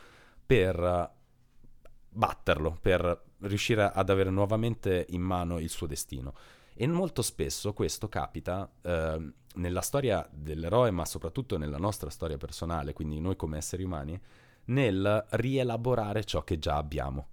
per 0.44 1.10
batterlo, 2.10 2.76
per 2.78 3.22
riuscire 3.38 3.90
ad 3.90 4.10
avere 4.10 4.28
nuovamente 4.28 5.06
in 5.08 5.22
mano 5.22 5.58
il 5.58 5.70
suo 5.70 5.86
destino. 5.86 6.34
E 6.74 6.86
molto 6.86 7.22
spesso 7.22 7.72
questo 7.72 8.10
capita 8.10 8.70
eh, 8.82 9.32
nella 9.54 9.80
storia 9.80 10.26
dell'eroe, 10.30 10.90
ma 10.90 11.04
soprattutto 11.04 11.58
nella 11.58 11.78
nostra 11.78 12.10
storia 12.10 12.36
personale, 12.36 12.92
quindi 12.92 13.20
noi 13.20 13.36
come 13.36 13.58
esseri 13.58 13.82
umani, 13.82 14.20
nel 14.66 15.26
rielaborare 15.30 16.24
ciò 16.24 16.42
che 16.42 16.58
già 16.58 16.76
abbiamo. 16.76 17.28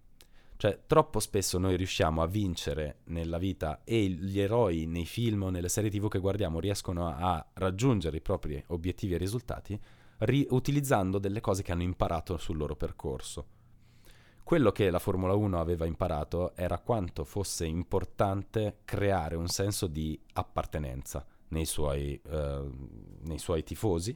Cioè, 0.57 0.81
troppo 0.87 1.21
spesso 1.21 1.57
noi 1.57 1.77
riusciamo 1.77 2.21
a 2.21 2.27
vincere 2.27 2.97
nella 3.05 3.37
vita 3.37 3.81
e 3.85 4.09
gli 4.09 4.39
eroi 4.41 4.87
nei 4.87 5.05
film 5.05 5.43
o 5.43 5.49
nelle 5.49 5.69
serie 5.69 5.89
tv 5.89 6.09
che 6.09 6.19
guardiamo 6.19 6.59
riescono 6.59 7.07
a, 7.07 7.45
raggiungere 7.53 8.17
i 8.17 8.21
propri 8.21 8.61
obiettivi 8.67 9.13
e 9.13 9.17
risultati 9.17 9.79
riutilizzando 10.17 11.17
delle 11.17 11.39
cose 11.39 11.63
che 11.63 11.71
hanno 11.71 11.83
imparato 11.83 12.35
sul 12.37 12.57
loro 12.57 12.75
percorso. 12.75 13.45
Quello 14.43 14.73
che 14.73 14.89
la 14.89 14.99
Formula 14.99 15.33
1 15.33 15.59
aveva 15.59 15.85
imparato 15.85 16.53
era 16.55 16.79
quanto 16.79 17.23
fosse 17.23 17.65
importante 17.65 18.79
creare 18.83 19.37
un 19.37 19.47
senso 19.47 19.87
di 19.87 20.19
appartenenza 20.33 21.25
nei 21.49 21.65
suoi, 21.65 22.19
eh, 22.29 22.69
nei 23.21 23.37
suoi 23.37 23.63
tifosi 23.63 24.15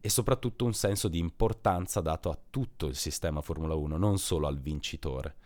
e 0.00 0.08
soprattutto 0.08 0.64
un 0.64 0.74
senso 0.74 1.08
di 1.08 1.18
importanza 1.18 2.00
dato 2.00 2.28
a 2.28 2.38
tutto 2.50 2.86
il 2.86 2.96
sistema 2.96 3.40
Formula 3.40 3.74
1, 3.74 3.96
non 3.96 4.18
solo 4.18 4.46
al 4.46 4.58
vincitore. 4.60 5.36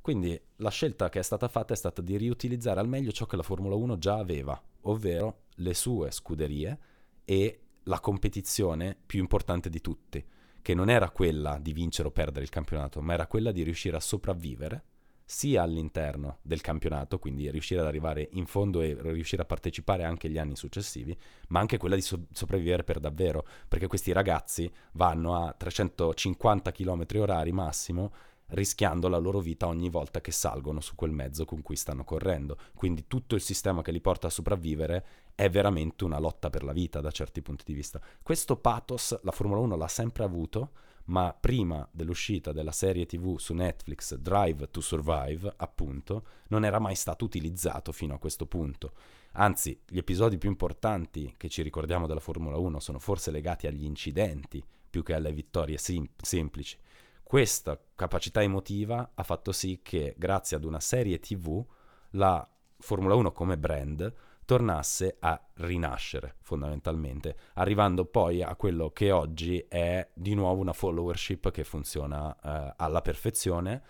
Quindi 0.00 0.40
la 0.56 0.70
scelta 0.70 1.08
che 1.08 1.18
è 1.18 1.22
stata 1.22 1.48
fatta 1.48 1.74
è 1.74 1.76
stata 1.76 2.00
di 2.00 2.16
riutilizzare 2.16 2.80
al 2.80 2.88
meglio 2.88 3.12
ciò 3.12 3.26
che 3.26 3.36
la 3.36 3.42
Formula 3.42 3.74
1 3.74 3.98
già 3.98 4.16
aveva, 4.16 4.60
ovvero 4.82 5.42
le 5.56 5.74
sue 5.74 6.10
scuderie 6.10 6.78
e 7.24 7.60
la 7.84 8.00
competizione 8.00 8.96
più 9.04 9.20
importante 9.20 9.68
di 9.68 9.80
tutti, 9.80 10.24
che 10.62 10.74
non 10.74 10.88
era 10.88 11.10
quella 11.10 11.58
di 11.58 11.72
vincere 11.72 12.08
o 12.08 12.12
perdere 12.12 12.44
il 12.44 12.50
campionato, 12.50 13.00
ma 13.02 13.12
era 13.12 13.26
quella 13.26 13.52
di 13.52 13.62
riuscire 13.62 13.96
a 13.96 14.00
sopravvivere 14.00 14.84
sia 15.28 15.62
all'interno 15.62 16.38
del 16.42 16.60
campionato, 16.60 17.18
quindi 17.18 17.50
riuscire 17.50 17.80
ad 17.80 17.86
arrivare 17.86 18.28
in 18.32 18.46
fondo 18.46 18.80
e 18.80 18.96
riuscire 19.00 19.42
a 19.42 19.44
partecipare 19.44 20.04
anche 20.04 20.30
gli 20.30 20.38
anni 20.38 20.54
successivi, 20.54 21.18
ma 21.48 21.58
anche 21.58 21.78
quella 21.78 21.96
di 21.96 22.00
so- 22.00 22.26
sopravvivere 22.30 22.84
per 22.84 23.00
davvero, 23.00 23.44
perché 23.66 23.88
questi 23.88 24.12
ragazzi 24.12 24.70
vanno 24.92 25.34
a 25.34 25.52
350 25.52 26.70
km 26.70 27.04
orari 27.16 27.50
massimo 27.50 28.12
rischiando 28.50 29.08
la 29.08 29.18
loro 29.18 29.40
vita 29.40 29.66
ogni 29.66 29.88
volta 29.88 30.20
che 30.20 30.30
salgono 30.30 30.80
su 30.80 30.94
quel 30.94 31.10
mezzo 31.10 31.44
con 31.44 31.62
cui 31.62 31.74
stanno 31.74 32.04
correndo. 32.04 32.56
Quindi 32.74 33.06
tutto 33.08 33.34
il 33.34 33.40
sistema 33.40 33.82
che 33.82 33.90
li 33.90 34.00
porta 34.00 34.28
a 34.28 34.30
sopravvivere 34.30 35.04
è 35.34 35.50
veramente 35.50 36.04
una 36.04 36.20
lotta 36.20 36.50
per 36.50 36.62
la 36.62 36.72
vita 36.72 37.00
da 37.00 37.10
certi 37.10 37.42
punti 37.42 37.64
di 37.66 37.74
vista. 37.74 38.00
Questo 38.22 38.56
pathos 38.56 39.18
la 39.22 39.32
Formula 39.32 39.60
1 39.60 39.76
l'ha 39.76 39.88
sempre 39.88 40.22
avuto, 40.22 40.70
ma 41.06 41.36
prima 41.38 41.86
dell'uscita 41.92 42.52
della 42.52 42.72
serie 42.72 43.06
TV 43.06 43.38
su 43.38 43.54
Netflix 43.54 44.14
Drive 44.14 44.70
to 44.70 44.80
Survive, 44.80 45.52
appunto, 45.56 46.26
non 46.48 46.64
era 46.64 46.78
mai 46.78 46.94
stato 46.94 47.24
utilizzato 47.24 47.92
fino 47.92 48.14
a 48.14 48.18
questo 48.18 48.46
punto. 48.46 48.92
Anzi, 49.32 49.80
gli 49.86 49.98
episodi 49.98 50.38
più 50.38 50.48
importanti 50.48 51.34
che 51.36 51.48
ci 51.48 51.62
ricordiamo 51.62 52.06
della 52.06 52.20
Formula 52.20 52.56
1 52.56 52.80
sono 52.80 52.98
forse 52.98 53.30
legati 53.30 53.66
agli 53.66 53.84
incidenti 53.84 54.64
più 54.88 55.02
che 55.02 55.14
alle 55.14 55.32
vittorie 55.32 55.76
sem- 55.76 56.08
semplici. 56.16 56.78
Questa 57.22 57.78
capacità 57.94 58.42
emotiva 58.42 59.10
ha 59.14 59.22
fatto 59.22 59.52
sì 59.52 59.80
che, 59.82 60.14
grazie 60.16 60.56
ad 60.56 60.64
una 60.64 60.80
serie 60.80 61.18
TV, 61.18 61.64
la 62.10 62.48
Formula 62.78 63.14
1 63.14 63.32
come 63.32 63.58
brand 63.58 64.12
tornasse 64.46 65.16
a 65.20 65.38
rinascere 65.56 66.36
fondamentalmente, 66.40 67.36
arrivando 67.54 68.06
poi 68.06 68.42
a 68.42 68.54
quello 68.56 68.90
che 68.90 69.10
oggi 69.10 69.58
è 69.68 70.08
di 70.14 70.34
nuovo 70.34 70.62
una 70.62 70.72
followership 70.72 71.50
che 71.50 71.64
funziona 71.64 72.34
eh, 72.34 72.74
alla 72.76 73.02
perfezione, 73.02 73.82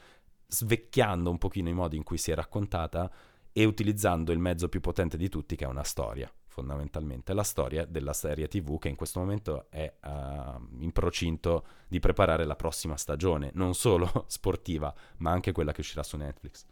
svecchiando 0.49 1.31
un 1.31 1.39
pochino 1.39 1.69
i 1.69 1.75
modi 1.75 1.97
in 1.97 2.03
cui 2.03 2.19
si 2.19 2.33
è 2.33 2.35
raccontata 2.35 3.09
e 3.53 3.65
utilizzando 3.65 4.33
il 4.33 4.39
mezzo 4.39 4.69
più 4.69 4.81
potente 4.81 5.17
di 5.17 5.29
tutti 5.29 5.55
che 5.55 5.65
è 5.65 5.69
una 5.69 5.85
storia 5.85 6.31
fondamentalmente 6.57 7.35
la 7.35 7.43
storia 7.43 7.85
della 7.85 8.15
serie 8.15 8.49
TV 8.49 8.79
che 8.79 8.89
in 8.89 8.97
questo 8.97 9.21
momento 9.21 9.67
è 9.69 9.93
uh, 10.03 10.67
in 10.79 10.91
procinto 10.91 11.67
di 11.87 12.01
preparare 12.01 12.47
la 12.47 12.57
prossima 12.57 12.97
stagione, 12.97 13.51
non 13.53 13.75
solo 13.75 14.11
sportiva, 14.27 14.95
ma 15.19 15.33
anche 15.33 15.53
quella 15.53 15.73
che 15.73 15.83
uscirà 15.83 16.03
su 16.03 16.17
Netflix. 16.17 16.65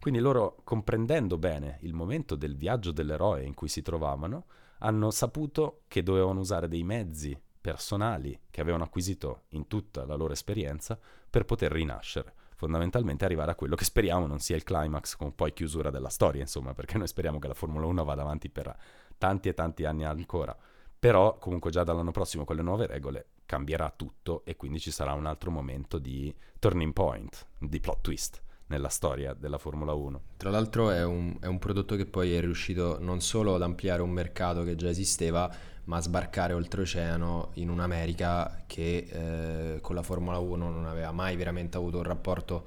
Quindi 0.00 0.20
loro, 0.20 0.62
comprendendo 0.64 1.36
bene 1.36 1.76
il 1.82 1.92
momento 1.92 2.34
del 2.34 2.56
viaggio 2.56 2.90
dell'eroe 2.90 3.44
in 3.44 3.52
cui 3.52 3.68
si 3.68 3.82
trovavano, 3.82 4.46
hanno 4.78 5.10
saputo 5.10 5.82
che 5.88 6.02
dovevano 6.02 6.40
usare 6.40 6.68
dei 6.68 6.82
mezzi 6.84 7.38
personali 7.60 8.40
che 8.50 8.62
avevano 8.62 8.84
acquisito 8.84 9.42
in 9.48 9.66
tutta 9.66 10.06
la 10.06 10.14
loro 10.14 10.32
esperienza 10.32 10.98
per 11.28 11.44
poter 11.44 11.70
rinascere. 11.70 12.32
Fondamentalmente 12.56 13.26
arrivare 13.26 13.50
a 13.50 13.54
quello 13.54 13.74
che 13.74 13.84
speriamo 13.84 14.26
non 14.26 14.38
sia 14.38 14.56
il 14.56 14.64
climax 14.64 15.16
come 15.16 15.32
poi 15.32 15.52
chiusura 15.52 15.90
della 15.90 16.08
storia, 16.08 16.40
insomma, 16.40 16.72
perché 16.72 16.96
noi 16.96 17.06
speriamo 17.06 17.38
che 17.38 17.48
la 17.48 17.54
Formula 17.54 17.84
1 17.84 18.02
vada 18.02 18.22
avanti 18.22 18.48
per 18.48 18.74
tanti 19.18 19.50
e 19.50 19.54
tanti 19.54 19.84
anni 19.84 20.06
ancora. 20.06 20.56
Però 20.98 21.36
comunque 21.36 21.70
già 21.70 21.84
dall'anno 21.84 22.10
prossimo 22.10 22.44
con 22.44 22.56
le 22.56 22.62
nuove 22.62 22.86
regole 22.86 23.26
cambierà 23.44 23.92
tutto 23.94 24.46
e 24.46 24.56
quindi 24.56 24.80
ci 24.80 24.90
sarà 24.90 25.12
un 25.12 25.26
altro 25.26 25.50
momento 25.50 25.98
di 25.98 26.34
turning 26.58 26.94
point, 26.94 27.46
di 27.58 27.80
plot 27.80 28.00
twist 28.00 28.42
nella 28.70 28.88
storia 28.88 29.34
della 29.34 29.58
Formula 29.58 29.92
1. 29.92 30.20
Tra 30.36 30.50
l'altro 30.50 30.90
è 30.90 31.04
un, 31.04 31.36
è 31.40 31.46
un, 31.46 31.58
prodotto 31.58 31.96
che 31.96 32.06
poi 32.06 32.34
è 32.34 32.40
riuscito 32.40 32.98
non 33.00 33.20
solo 33.20 33.54
ad 33.54 33.62
ampliare 33.62 34.00
un 34.00 34.10
mercato 34.10 34.62
che 34.62 34.76
già 34.76 34.88
esisteva, 34.88 35.52
ma 35.84 35.96
a 35.96 36.00
sbarcare 36.00 36.52
oltreoceano 36.52 37.50
in 37.54 37.68
un'America 37.68 38.62
che 38.66 39.08
eh, 39.10 39.80
con 39.80 39.94
la 39.94 40.02
Formula 40.02 40.38
1 40.38 40.70
non 40.70 40.86
aveva 40.86 41.10
mai 41.10 41.36
veramente 41.36 41.76
avuto 41.76 41.98
un 41.98 42.04
rapporto 42.04 42.64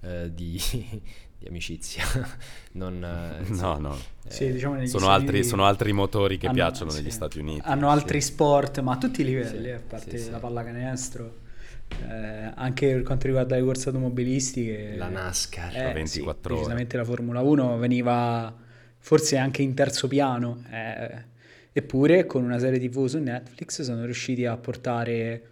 eh, 0.00 0.34
di, 0.34 0.60
di, 1.38 1.46
amicizia. 1.46 2.04
non, 2.72 3.02
eh, 3.04 3.48
no, 3.54 3.78
no. 3.78 3.96
Sì, 4.26 4.50
diciamo 4.50 4.84
sono, 4.86 5.08
altri, 5.08 5.44
sono, 5.44 5.64
altri, 5.64 5.92
motori 5.92 6.36
che 6.36 6.46
hanno, 6.46 6.56
piacciono 6.56 6.90
sì. 6.90 7.00
negli 7.00 7.12
Stati 7.12 7.38
Uniti. 7.38 7.62
Hanno 7.64 7.90
altri 7.90 8.20
sport, 8.20 8.80
ma 8.80 8.94
a 8.94 8.98
tutti 8.98 9.20
i 9.20 9.24
livelli, 9.24 9.70
a 9.70 9.80
parte 9.86 10.30
la 10.30 10.38
pallacanestro. 10.40 11.42
Eh, 11.88 12.52
anche 12.54 12.92
per 12.92 13.02
quanto 13.02 13.26
riguarda 13.26 13.56
le 13.56 13.62
corse 13.62 13.88
automobilistiche 13.88 14.94
la 14.96 15.08
NASCAR 15.08 15.76
eh, 15.76 15.92
24 15.92 16.56
sì, 16.56 16.70
ore 16.70 16.86
la 16.90 17.04
Formula 17.04 17.40
1 17.40 17.78
veniva 17.78 18.54
forse 18.98 19.36
anche 19.36 19.62
in 19.62 19.74
terzo 19.74 20.08
piano. 20.08 20.64
Eh, 20.70 21.32
eppure 21.72 22.26
con 22.26 22.44
una 22.44 22.58
serie 22.58 22.78
tv 22.78 23.06
su 23.06 23.18
Netflix 23.18 23.82
sono 23.82 24.04
riusciti 24.04 24.44
a 24.44 24.56
portare 24.56 25.48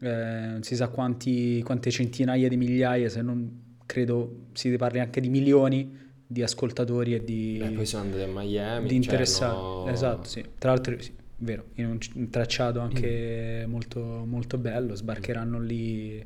eh, 0.00 0.08
non 0.08 0.62
si 0.62 0.76
sa 0.76 0.88
quanti, 0.88 1.62
quante 1.62 1.90
centinaia 1.90 2.48
di 2.48 2.56
migliaia, 2.56 3.08
se 3.08 3.22
non 3.22 3.64
credo 3.86 4.48
si 4.52 4.70
parli 4.76 5.00
anche 5.00 5.20
di 5.20 5.28
milioni 5.28 6.04
di 6.26 6.42
ascoltatori 6.42 7.14
e 7.14 7.22
di... 7.24 7.58
Beh, 7.60 7.70
poi 7.70 7.86
sono 7.86 8.02
andati 8.02 8.22
a 8.22 8.26
Miami. 8.26 8.88
Di 8.88 8.94
interessati. 8.96 9.52
c'erano- 9.54 9.86
Esatto, 9.88 10.28
sì. 10.28 10.44
Tra 10.58 10.70
l'altro, 10.70 11.00
sì, 11.00 11.12
vero, 11.38 11.66
in 11.74 11.86
un, 11.86 11.98
un 12.14 12.30
tracciato 12.30 12.80
anche 12.80 13.64
molto, 13.68 14.00
molto 14.26 14.58
bello, 14.58 14.94
sbarcheranno 14.94 15.60
lì. 15.60 16.24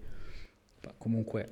Comunque 0.98 1.48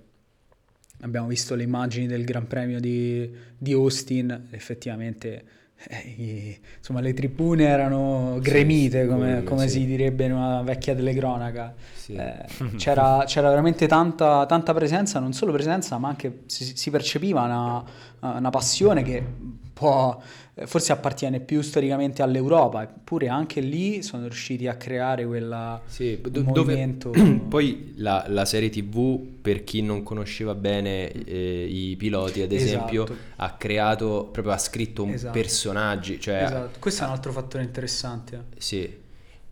abbiamo 1.01 1.29
visto 1.29 1.55
le 1.55 1.63
immagini 1.63 2.07
del 2.07 2.25
Gran 2.25 2.47
Premio 2.47 2.81
di, 2.81 3.31
di 3.57 3.73
Austin, 3.73 4.49
effettivamente 4.51 5.57
eh, 5.87 6.15
i- 6.17 6.59
insomma 6.79 7.01
le 7.01 7.15
tribune 7.15 7.65
erano 7.65 8.39
gremite, 8.41 9.07
come, 9.07 9.45
come 9.45 9.69
sì. 9.69 9.81
si 9.81 9.87
direbbe 9.87 10.25
in 10.25 10.33
una 10.33 10.63
vecchia 10.63 10.95
telecronaca. 10.95 11.75
Sì. 11.95 12.15
Eh, 12.15 12.45
c'era, 12.77 13.23
c'era 13.27 13.49
veramente 13.49 13.87
tanta, 13.87 14.45
tanta 14.47 14.75
presenza, 14.75 15.21
non 15.21 15.33
solo 15.33 15.53
presenza, 15.53 15.99
ma 15.99 16.09
anche 16.09 16.41
si, 16.47 16.77
si 16.77 16.91
percepiva 16.91 17.43
una, 17.43 17.85
una 18.21 18.51
passione 18.51 19.03
che 19.03 19.25
può, 19.79 20.21
eh, 20.55 20.67
forse 20.67 20.91
appartiene 20.91 21.39
più 21.39 21.61
storicamente 21.61 22.21
all'Europa, 22.23 22.83
eppure 22.83 23.29
anche 23.29 23.61
lì 23.61 24.03
sono 24.03 24.25
riusciti 24.25 24.67
a 24.67 24.75
creare 24.75 25.25
quella 25.25 25.81
Sì, 25.87 26.21
do- 26.21 26.29
dove 26.43 26.73
movimento. 26.73 27.11
poi 27.49 27.95
la, 27.99 28.25
la 28.27 28.45
serie 28.45 28.71
TV, 28.71 29.21
per 29.41 29.63
chi 29.63 29.81
non 29.83 30.03
conosceva 30.03 30.57
bene 30.57 31.13
eh, 31.13 31.65
i 31.71 31.95
piloti, 31.97 32.43
ad 32.43 32.51
esempio, 32.51 33.05
Esatto. 33.05 33.19
ha 33.37 33.53
creato, 33.53 34.29
proprio 34.33 34.53
ha 34.53 34.59
scritto 34.59 35.05
un 35.05 35.11
Esatto. 35.11 35.39
personaggi, 35.39 36.19
cioè 36.19 36.43
Esatto, 36.43 36.79
questo 36.81 37.05
è 37.05 37.07
un 37.07 37.13
altro 37.13 37.31
fattore 37.31 37.63
interessante. 37.63 38.45
Sì, 38.59 39.07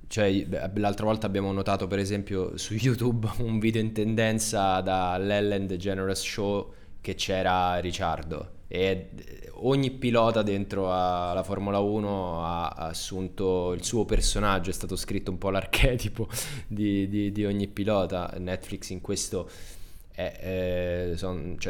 cioè 0.08 0.46
l'altra 0.74 1.04
volta 1.04 1.26
abbiamo 1.26 1.52
notato 1.52 1.86
per 1.86 2.00
esempio 2.00 2.56
su 2.56 2.74
YouTube 2.74 3.28
un 3.38 3.60
video 3.60 3.80
in 3.80 3.92
tendenza 3.92 4.80
dall'Ellen 4.80 5.66
DeGeneres 5.68 6.20
Show 6.20 6.72
che 7.00 7.14
c'era 7.14 7.78
Ricciardo 7.78 8.54
e 8.68 8.82
eh, 8.84 9.50
ogni 9.54 9.90
pilota 9.92 10.42
dentro 10.42 10.92
alla 10.92 11.42
Formula 11.42 11.78
1 11.78 12.44
ha 12.44 12.68
assunto 12.68 13.72
il 13.72 13.84
suo 13.84 14.04
personaggio, 14.04 14.70
è 14.70 14.72
stato 14.72 14.96
scritto 14.96 15.30
un 15.30 15.38
po' 15.38 15.50
l'archetipo 15.50 16.28
di, 16.66 17.08
di- 17.08 17.32
di 17.32 17.44
ogni 17.44 17.68
pilota. 17.68 18.34
Netflix 18.38 18.90
in 18.90 19.00
questo 19.00 19.48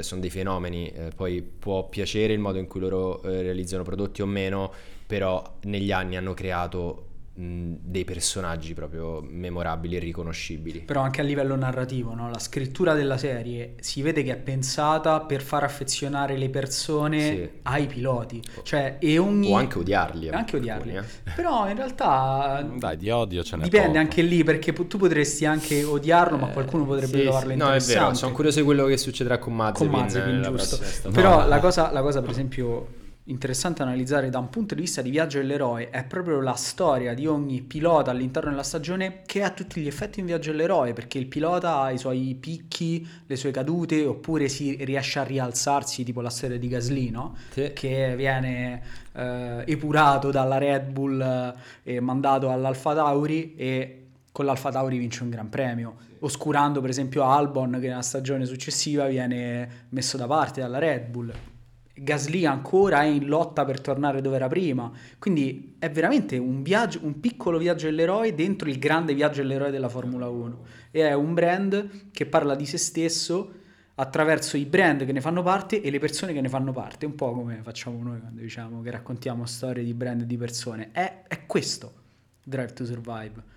sono 0.02 0.20
dei 0.20 0.30
fenomeni, 0.30 0.88
eh, 0.88 1.10
poi 1.14 1.42
può 1.42 1.88
piacere 1.88 2.32
il 2.32 2.38
modo 2.38 2.58
in 2.58 2.68
cui 2.68 2.80
loro 2.80 3.22
eh, 3.22 3.42
realizzano 3.42 3.82
prodotti 3.82 4.22
o 4.22 4.26
meno, 4.26 4.72
però 5.06 5.58
negli 5.62 5.90
anni 5.90 6.16
hanno 6.16 6.32
creato 6.32 7.06
dei 7.38 8.04
personaggi 8.06 8.72
proprio 8.72 9.20
memorabili 9.20 9.96
e 9.96 9.98
riconoscibili. 9.98 10.80
Però 10.80 11.02
anche 11.02 11.20
a 11.20 11.24
livello 11.24 11.54
narrativo, 11.54 12.14
no? 12.14 12.30
la 12.30 12.38
scrittura 12.38 12.94
della 12.94 13.18
serie 13.18 13.74
si 13.80 14.00
vede 14.00 14.22
che 14.22 14.32
è 14.32 14.36
pensata 14.38 15.20
per 15.20 15.42
far 15.42 15.62
affezionare 15.62 16.38
le 16.38 16.48
persone 16.48 17.20
Sì. 17.20 17.48
ai 17.64 17.86
piloti, 17.86 18.42
cioè 18.62 18.96
e 19.00 19.18
ogni... 19.18 19.52
O 19.52 19.56
anche 19.56 19.78
odiarli. 19.78 20.30
anche 20.30 20.56
alcuni, 20.56 20.70
odiarli. 20.72 20.96
eh. 20.96 21.02
Però 21.36 21.68
in 21.68 21.76
realtà 21.76 22.66
Dai, 22.74 22.96
di 22.96 23.10
odio 23.10 23.42
ce 23.42 23.56
n'è 23.56 23.64
dipende 23.64 23.86
poco. 23.88 23.98
anche 23.98 24.22
lì 24.22 24.42
perché 24.42 24.72
tu 24.72 24.96
potresti 24.96 25.44
anche 25.44 25.84
odiarlo, 25.84 26.38
ma 26.38 26.46
qualcuno 26.48 26.86
potrebbe 26.86 27.18
Sì, 27.18 27.22
trovarlo 27.24 27.50
sì. 27.50 27.56
No, 27.56 27.64
è 27.64 27.66
interessante. 27.66 28.00
vero, 28.02 28.14
sono 28.14 28.32
curioso 28.32 28.58
di 28.60 28.64
quello 28.64 28.86
che 28.86 28.96
succederà 28.96 29.36
con 29.38 29.54
Mazepin, 29.54 29.90
con 29.90 30.00
Mazepin, 30.00 30.34
nella 30.40 30.48
giusto. 30.48 30.78
Però 31.10 31.40
No. 31.42 31.48
la 31.48 31.58
cosa, 31.58 31.92
la 31.92 32.00
cosa, 32.00 32.20
per 32.22 32.30
esempio, 32.30 32.86
interessante 33.26 33.82
analizzare 33.82 34.30
da 34.30 34.38
un 34.38 34.50
punto 34.50 34.74
di 34.74 34.82
vista 34.82 35.02
di 35.02 35.10
viaggio 35.10 35.38
dell'eroe 35.38 35.90
è 35.90 36.04
proprio 36.04 36.40
la 36.40 36.54
storia 36.54 37.14
di 37.14 37.26
ogni 37.26 37.62
pilota 37.62 38.10
all'interno 38.10 38.50
della 38.50 38.62
stagione 38.62 39.22
che 39.26 39.40
è 39.40 39.42
a 39.42 39.50
tutti 39.50 39.80
gli 39.80 39.86
effetti 39.86 40.20
un 40.20 40.26
viaggio 40.26 40.50
dell'eroe, 40.50 40.92
perché 40.92 41.18
il 41.18 41.26
pilota 41.26 41.80
ha 41.80 41.90
i 41.90 41.98
suoi 41.98 42.36
picchi, 42.38 43.06
le 43.26 43.36
sue 43.36 43.50
cadute, 43.50 44.04
oppure 44.04 44.48
si 44.48 44.76
riesce 44.84 45.18
a 45.18 45.24
rialzarsi, 45.24 46.04
tipo 46.04 46.20
la 46.20 46.30
storia 46.30 46.58
di 46.58 46.68
Gasly, 46.68 47.10
no? 47.10 47.36
Sì. 47.50 47.72
che 47.74 48.14
viene 48.16 48.82
eh, 49.12 49.64
epurato 49.66 50.30
dalla 50.30 50.58
Red 50.58 50.90
Bull 50.90 51.20
eh, 51.20 51.54
e 51.82 52.00
mandato 52.00 52.50
all'Alfa 52.50 52.94
Tauri 52.94 53.54
e 53.56 54.02
con 54.30 54.44
l'Alfa 54.44 54.70
Tauri 54.70 54.98
vince 54.98 55.22
un 55.22 55.30
gran 55.30 55.48
premio, 55.48 55.96
oscurando 56.20 56.80
per 56.80 56.90
esempio 56.90 57.24
Albon 57.24 57.78
che 57.80 57.88
nella 57.88 58.02
stagione 58.02 58.44
successiva 58.44 59.06
viene 59.06 59.86
messo 59.88 60.16
da 60.16 60.26
parte 60.26 60.60
dalla 60.60 60.78
Red 60.78 61.06
Bull. 61.08 61.32
Gasly 61.98 62.44
ancora 62.44 63.02
è 63.02 63.06
in 63.06 63.26
lotta 63.26 63.64
per 63.64 63.80
tornare 63.80 64.20
dove 64.20 64.36
era 64.36 64.48
prima, 64.48 64.92
quindi 65.18 65.76
è 65.78 65.90
veramente 65.90 66.36
un 66.36 66.62
viaggio, 66.62 67.00
un 67.02 67.20
piccolo 67.20 67.56
viaggio 67.56 67.86
dell'eroe 67.86 68.34
dentro 68.34 68.68
il 68.68 68.78
grande 68.78 69.14
viaggio 69.14 69.40
dell'eroe 69.40 69.70
della 69.70 69.88
Formula 69.88 70.28
1 70.28 70.64
e 70.90 71.08
è 71.08 71.14
un 71.14 71.32
brand 71.32 72.10
che 72.10 72.26
parla 72.26 72.54
di 72.54 72.66
se 72.66 72.76
stesso 72.76 73.52
attraverso 73.94 74.58
i 74.58 74.66
brand 74.66 75.06
che 75.06 75.12
ne 75.12 75.22
fanno 75.22 75.42
parte 75.42 75.80
e 75.80 75.90
le 75.90 75.98
persone 75.98 76.34
che 76.34 76.42
ne 76.42 76.50
fanno 76.50 76.72
parte, 76.72 77.06
un 77.06 77.14
po' 77.14 77.32
come 77.32 77.60
facciamo 77.62 78.02
noi 78.02 78.20
quando 78.20 78.42
diciamo 78.42 78.82
che 78.82 78.90
raccontiamo 78.90 79.46
storie 79.46 79.82
di 79.82 79.94
brand 79.94 80.20
e 80.20 80.26
di 80.26 80.36
persone. 80.36 80.90
È, 80.92 81.22
è 81.26 81.46
questo 81.46 82.04
Drive 82.44 82.74
to 82.74 82.84
Survive. 82.84 83.54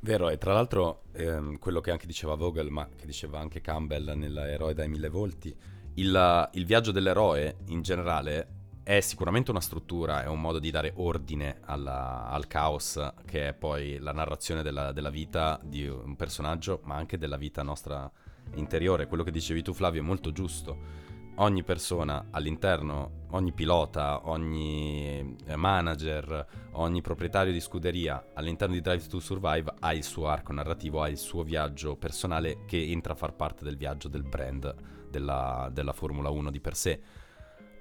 Vero, 0.00 0.28
e 0.28 0.38
tra 0.38 0.54
l'altro 0.54 1.02
ehm, 1.12 1.58
quello 1.58 1.80
che 1.80 1.90
anche 1.90 2.06
diceva 2.06 2.34
Vogel, 2.34 2.70
ma 2.70 2.88
che 2.96 3.06
diceva 3.06 3.38
anche 3.38 3.60
Campbell 3.60 4.12
nell'Eroe 4.16 4.74
dai 4.74 4.88
mille 4.88 5.08
volti, 5.08 5.54
il, 5.94 6.48
il 6.52 6.64
viaggio 6.64 6.92
dell'eroe 6.92 7.58
in 7.66 7.82
generale 7.82 8.58
è 8.82 9.00
sicuramente 9.00 9.50
una 9.50 9.60
struttura, 9.60 10.22
è 10.22 10.26
un 10.26 10.40
modo 10.40 10.58
di 10.58 10.70
dare 10.70 10.92
ordine 10.96 11.58
alla- 11.66 12.28
al 12.28 12.46
caos 12.46 13.12
che 13.24 13.48
è 13.48 13.54
poi 13.54 13.98
la 13.98 14.12
narrazione 14.12 14.62
della, 14.62 14.92
della 14.92 15.10
vita 15.10 15.60
di 15.62 15.86
un 15.86 16.16
personaggio, 16.16 16.80
ma 16.84 16.96
anche 16.96 17.18
della 17.18 17.36
vita 17.36 17.62
nostra 17.62 18.10
interiore. 18.54 19.06
Quello 19.06 19.22
che 19.22 19.30
dicevi 19.30 19.62
tu 19.62 19.72
Flavio 19.72 20.00
è 20.00 20.04
molto 20.04 20.32
giusto. 20.32 21.08
Ogni 21.40 21.62
persona 21.62 22.26
all'interno, 22.32 23.24
ogni 23.30 23.52
pilota, 23.52 24.28
ogni 24.28 25.36
eh, 25.46 25.56
manager, 25.56 26.46
ogni 26.72 27.00
proprietario 27.00 27.50
di 27.50 27.60
scuderia 27.60 28.32
all'interno 28.34 28.74
di 28.74 28.82
Drive 28.82 29.06
to 29.06 29.20
Survive 29.20 29.72
ha 29.78 29.94
il 29.94 30.04
suo 30.04 30.28
arco 30.28 30.52
narrativo, 30.52 31.00
ha 31.00 31.08
il 31.08 31.16
suo 31.16 31.42
viaggio 31.42 31.96
personale 31.96 32.66
che 32.66 32.90
entra 32.90 33.14
a 33.14 33.16
far 33.16 33.32
parte 33.32 33.64
del 33.64 33.78
viaggio 33.78 34.08
del 34.08 34.22
brand 34.22 34.74
della, 35.08 35.70
della 35.72 35.94
Formula 35.94 36.28
1 36.28 36.50
di 36.50 36.60
per 36.60 36.76
sé. 36.76 37.00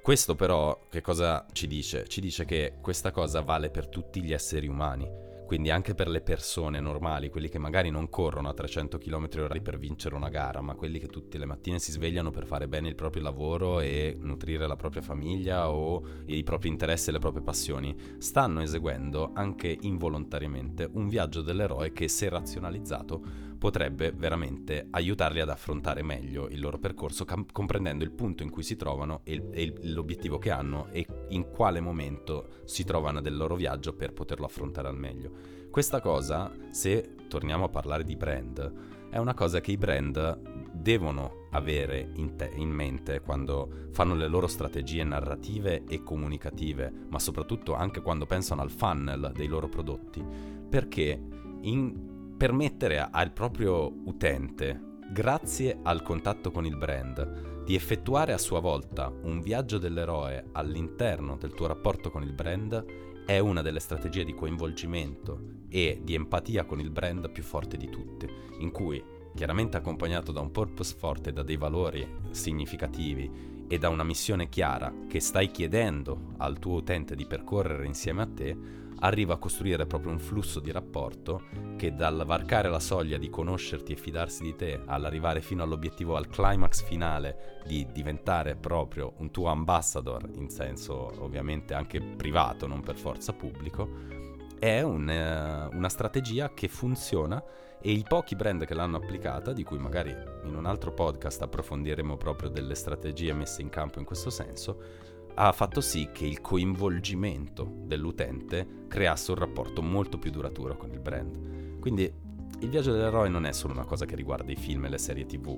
Questo 0.01 0.35
però 0.35 0.87
che 0.89 1.01
cosa 1.01 1.45
ci 1.51 1.67
dice? 1.67 2.07
Ci 2.07 2.21
dice 2.21 2.45
che 2.45 2.77
questa 2.79 3.11
cosa 3.11 3.41
vale 3.41 3.69
per 3.69 3.89
tutti 3.89 4.23
gli 4.23 4.31
esseri 4.31 4.69
umani, 4.69 5.05
quindi 5.49 5.71
anche 5.71 5.95
per 5.95 6.09
le 6.09 6.21
persone 6.21 6.79
normali, 6.79 7.31
quelli 7.31 7.49
che 7.49 7.57
magari 7.57 7.89
non 7.89 8.07
corrono 8.07 8.49
a 8.49 8.53
300 8.53 8.99
km 8.99 9.25
h 9.25 9.61
per 9.63 9.79
vincere 9.79 10.13
una 10.13 10.29
gara, 10.29 10.61
ma 10.61 10.75
quelli 10.75 10.99
che 10.99 11.07
tutte 11.07 11.39
le 11.39 11.47
mattine 11.47 11.79
si 11.79 11.91
svegliano 11.91 12.29
per 12.29 12.45
fare 12.45 12.67
bene 12.67 12.87
il 12.87 12.93
proprio 12.93 13.23
lavoro 13.23 13.79
e 13.79 14.15
nutrire 14.19 14.67
la 14.67 14.75
propria 14.75 15.01
famiglia 15.01 15.71
o 15.71 16.03
i 16.27 16.43
propri 16.43 16.69
interessi 16.69 17.09
e 17.09 17.13
le 17.13 17.17
proprie 17.17 17.41
passioni, 17.41 17.95
stanno 18.19 18.61
eseguendo 18.61 19.31
anche 19.33 19.75
involontariamente 19.81 20.87
un 20.91 21.07
viaggio 21.07 21.41
dell'eroe 21.41 21.93
che 21.93 22.07
se 22.07 22.29
razionalizzato 22.29 23.48
potrebbe 23.59 24.11
veramente 24.11 24.87
aiutarli 24.89 25.41
ad 25.41 25.49
affrontare 25.49 26.01
meglio 26.01 26.47
il 26.47 26.59
loro 26.59 26.79
percorso, 26.79 27.25
cam- 27.25 27.45
comprendendo 27.51 28.03
il 28.03 28.11
punto 28.11 28.41
in 28.41 28.49
cui 28.49 28.63
si 28.63 28.75
trovano 28.75 29.21
e, 29.25 29.33
il- 29.33 29.49
e 29.51 29.61
il- 29.61 29.93
l'obiettivo 29.93 30.39
che 30.39 30.49
hanno 30.49 30.87
e 30.91 31.05
in 31.29 31.49
quale 31.51 31.81
momento 31.81 32.61
si 32.63 32.83
trovano 32.85 33.21
del 33.21 33.35
loro 33.35 33.55
viaggio 33.55 33.93
per 33.93 34.13
poterlo 34.13 34.45
affrontare 34.45 34.87
al 34.87 34.97
meglio. 34.97 35.31
Questa 35.69 35.99
cosa, 36.01 36.51
se 36.71 37.15
torniamo 37.27 37.65
a 37.65 37.69
parlare 37.69 38.03
di 38.03 38.15
brand, 38.15 39.07
è 39.09 39.17
una 39.17 39.33
cosa 39.33 39.59
che 39.59 39.71
i 39.71 39.77
brand 39.77 40.39
devono 40.71 41.47
avere 41.51 42.11
in, 42.13 42.35
te- 42.35 42.51
in 42.55 42.69
mente 42.69 43.19
quando 43.21 43.87
fanno 43.91 44.15
le 44.15 44.27
loro 44.27 44.47
strategie 44.47 45.03
narrative 45.03 45.83
e 45.87 46.01
comunicative, 46.03 46.91
ma 47.09 47.19
soprattutto 47.19 47.73
anche 47.73 48.01
quando 48.01 48.25
pensano 48.25 48.61
al 48.61 48.71
funnel 48.71 49.31
dei 49.35 49.47
loro 49.47 49.67
prodotti, 49.67 50.23
perché 50.69 51.21
in 51.61 52.17
permettere 52.39 53.05
al 53.11 53.33
proprio 53.33 53.91
utente, 54.05 54.79
grazie 55.11 55.77
al 55.83 56.01
contatto 56.01 56.51
con 56.51 56.65
il 56.65 56.77
brand, 56.77 57.65
di 57.65 57.75
effettuare 57.75 58.31
a 58.31 58.37
sua 58.37 58.61
volta 58.61 59.11
un 59.23 59.41
viaggio 59.41 59.77
dell'eroe 59.77 60.45
all'interno 60.53 61.35
del 61.35 61.53
tuo 61.53 61.67
rapporto 61.67 62.09
con 62.09 62.23
il 62.23 62.31
brand 62.31 63.25
è 63.25 63.39
una 63.39 63.61
delle 63.61 63.81
strategie 63.81 64.23
di 64.23 64.33
coinvolgimento 64.33 65.65
e 65.67 65.99
di 66.01 66.13
empatia 66.13 66.63
con 66.63 66.79
il 66.79 66.91
brand 66.91 67.29
più 67.29 67.43
forte 67.43 67.75
di 67.75 67.89
tutte, 67.89 68.29
in 68.59 68.71
cui, 68.71 69.03
chiaramente 69.35 69.75
accompagnato 69.75 70.31
da 70.31 70.39
un 70.39 70.51
purpose 70.51 70.95
forte, 70.97 71.33
da 71.33 71.43
dei 71.43 71.57
valori 71.57 72.07
significativi 72.31 73.65
e 73.67 73.77
da 73.77 73.89
una 73.89 74.03
missione 74.05 74.47
chiara 74.47 74.93
che 75.09 75.19
stai 75.19 75.51
chiedendo 75.51 76.35
al 76.37 76.57
tuo 76.57 76.75
utente 76.75 77.15
di 77.15 77.25
percorrere 77.25 77.85
insieme 77.85 78.21
a 78.21 78.29
te, 78.33 78.57
arriva 78.99 79.35
a 79.35 79.37
costruire 79.37 79.85
proprio 79.85 80.11
un 80.11 80.19
flusso 80.19 80.59
di 80.59 80.71
rapporto 80.71 81.43
che 81.77 81.93
dal 81.93 82.23
varcare 82.25 82.69
la 82.69 82.79
soglia 82.79 83.17
di 83.17 83.29
conoscerti 83.29 83.93
e 83.93 83.95
fidarsi 83.95 84.43
di 84.43 84.55
te 84.55 84.81
all'arrivare 84.85 85.41
fino 85.41 85.63
all'obiettivo, 85.63 86.15
al 86.15 86.27
climax 86.27 86.83
finale 86.83 87.61
di 87.65 87.87
diventare 87.91 88.55
proprio 88.55 89.13
un 89.17 89.31
tuo 89.31 89.47
ambassador 89.47 90.29
in 90.35 90.49
senso 90.49 91.13
ovviamente 91.23 91.73
anche 91.73 92.01
privato, 92.01 92.67
non 92.67 92.81
per 92.81 92.95
forza 92.95 93.33
pubblico, 93.33 94.27
è 94.59 94.81
un, 94.81 95.09
eh, 95.09 95.75
una 95.75 95.89
strategia 95.89 96.53
che 96.53 96.67
funziona 96.67 97.41
e 97.81 97.91
i 97.91 98.03
pochi 98.05 98.35
brand 98.35 98.65
che 98.65 98.73
l'hanno 98.73 98.97
applicata, 98.97 99.53
di 99.53 99.63
cui 99.63 99.77
magari 99.77 100.13
in 100.43 100.53
un 100.53 100.65
altro 100.65 100.91
podcast 100.91 101.41
approfondiremo 101.41 102.17
proprio 102.17 102.49
delle 102.49 102.75
strategie 102.75 103.31
messe 103.31 103.61
in 103.61 103.69
campo 103.69 103.99
in 103.99 104.05
questo 104.05 104.29
senso, 104.29 105.07
ha 105.41 105.53
fatto 105.53 105.79
sì 105.79 106.09
che 106.11 106.25
il 106.25 106.41
coinvolgimento 106.41 107.71
dell'utente 107.85 108.85
creasse 108.89 109.31
un 109.31 109.37
rapporto 109.37 109.81
molto 109.81 110.17
più 110.17 110.31
duraturo 110.31 110.75
con 110.75 110.91
il 110.91 110.99
brand. 110.99 111.79
Quindi 111.79 112.11
il 112.59 112.69
viaggio 112.69 112.91
dell'eroe 112.91 113.29
non 113.29 113.45
è 113.45 113.53
solo 113.53 113.73
una 113.73 113.85
cosa 113.85 114.05
che 114.05 114.17
riguarda 114.17 114.51
i 114.51 114.57
film 114.57 114.83
e 114.85 114.89
le 114.89 114.97
serie 114.97 115.25
tv, 115.25 115.57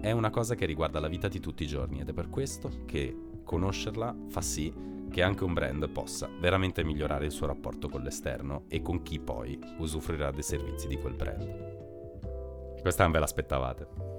è 0.00 0.10
una 0.10 0.30
cosa 0.30 0.56
che 0.56 0.66
riguarda 0.66 0.98
la 0.98 1.06
vita 1.06 1.28
di 1.28 1.38
tutti 1.38 1.62
i 1.62 1.68
giorni 1.68 2.00
ed 2.00 2.08
è 2.08 2.12
per 2.12 2.28
questo 2.28 2.82
che 2.86 3.16
conoscerla 3.44 4.16
fa 4.28 4.40
sì 4.40 4.72
che 5.08 5.22
anche 5.22 5.44
un 5.44 5.52
brand 5.52 5.88
possa 5.90 6.28
veramente 6.40 6.82
migliorare 6.82 7.26
il 7.26 7.30
suo 7.30 7.46
rapporto 7.46 7.88
con 7.88 8.02
l'esterno 8.02 8.64
e 8.66 8.82
con 8.82 9.02
chi 9.02 9.20
poi 9.20 9.56
usufruirà 9.78 10.32
dei 10.32 10.42
servizi 10.42 10.88
di 10.88 10.98
quel 10.98 11.14
brand. 11.14 12.80
Questa 12.80 13.04
non 13.04 13.12
ve 13.12 13.20
l'aspettavate. 13.20 14.13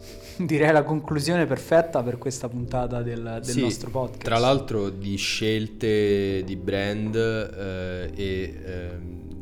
Direi 0.38 0.72
la 0.72 0.82
conclusione 0.82 1.46
perfetta 1.46 2.02
per 2.02 2.18
questa 2.18 2.48
puntata 2.48 3.02
del, 3.02 3.40
del 3.42 3.44
sì, 3.44 3.60
nostro 3.60 3.90
podcast. 3.90 4.24
Tra 4.24 4.38
l'altro 4.38 4.88
di 4.88 5.16
scelte 5.16 6.42
di 6.44 6.56
brand 6.56 7.14
eh, 7.14 8.10
e 8.14 8.60
eh, 8.64 8.90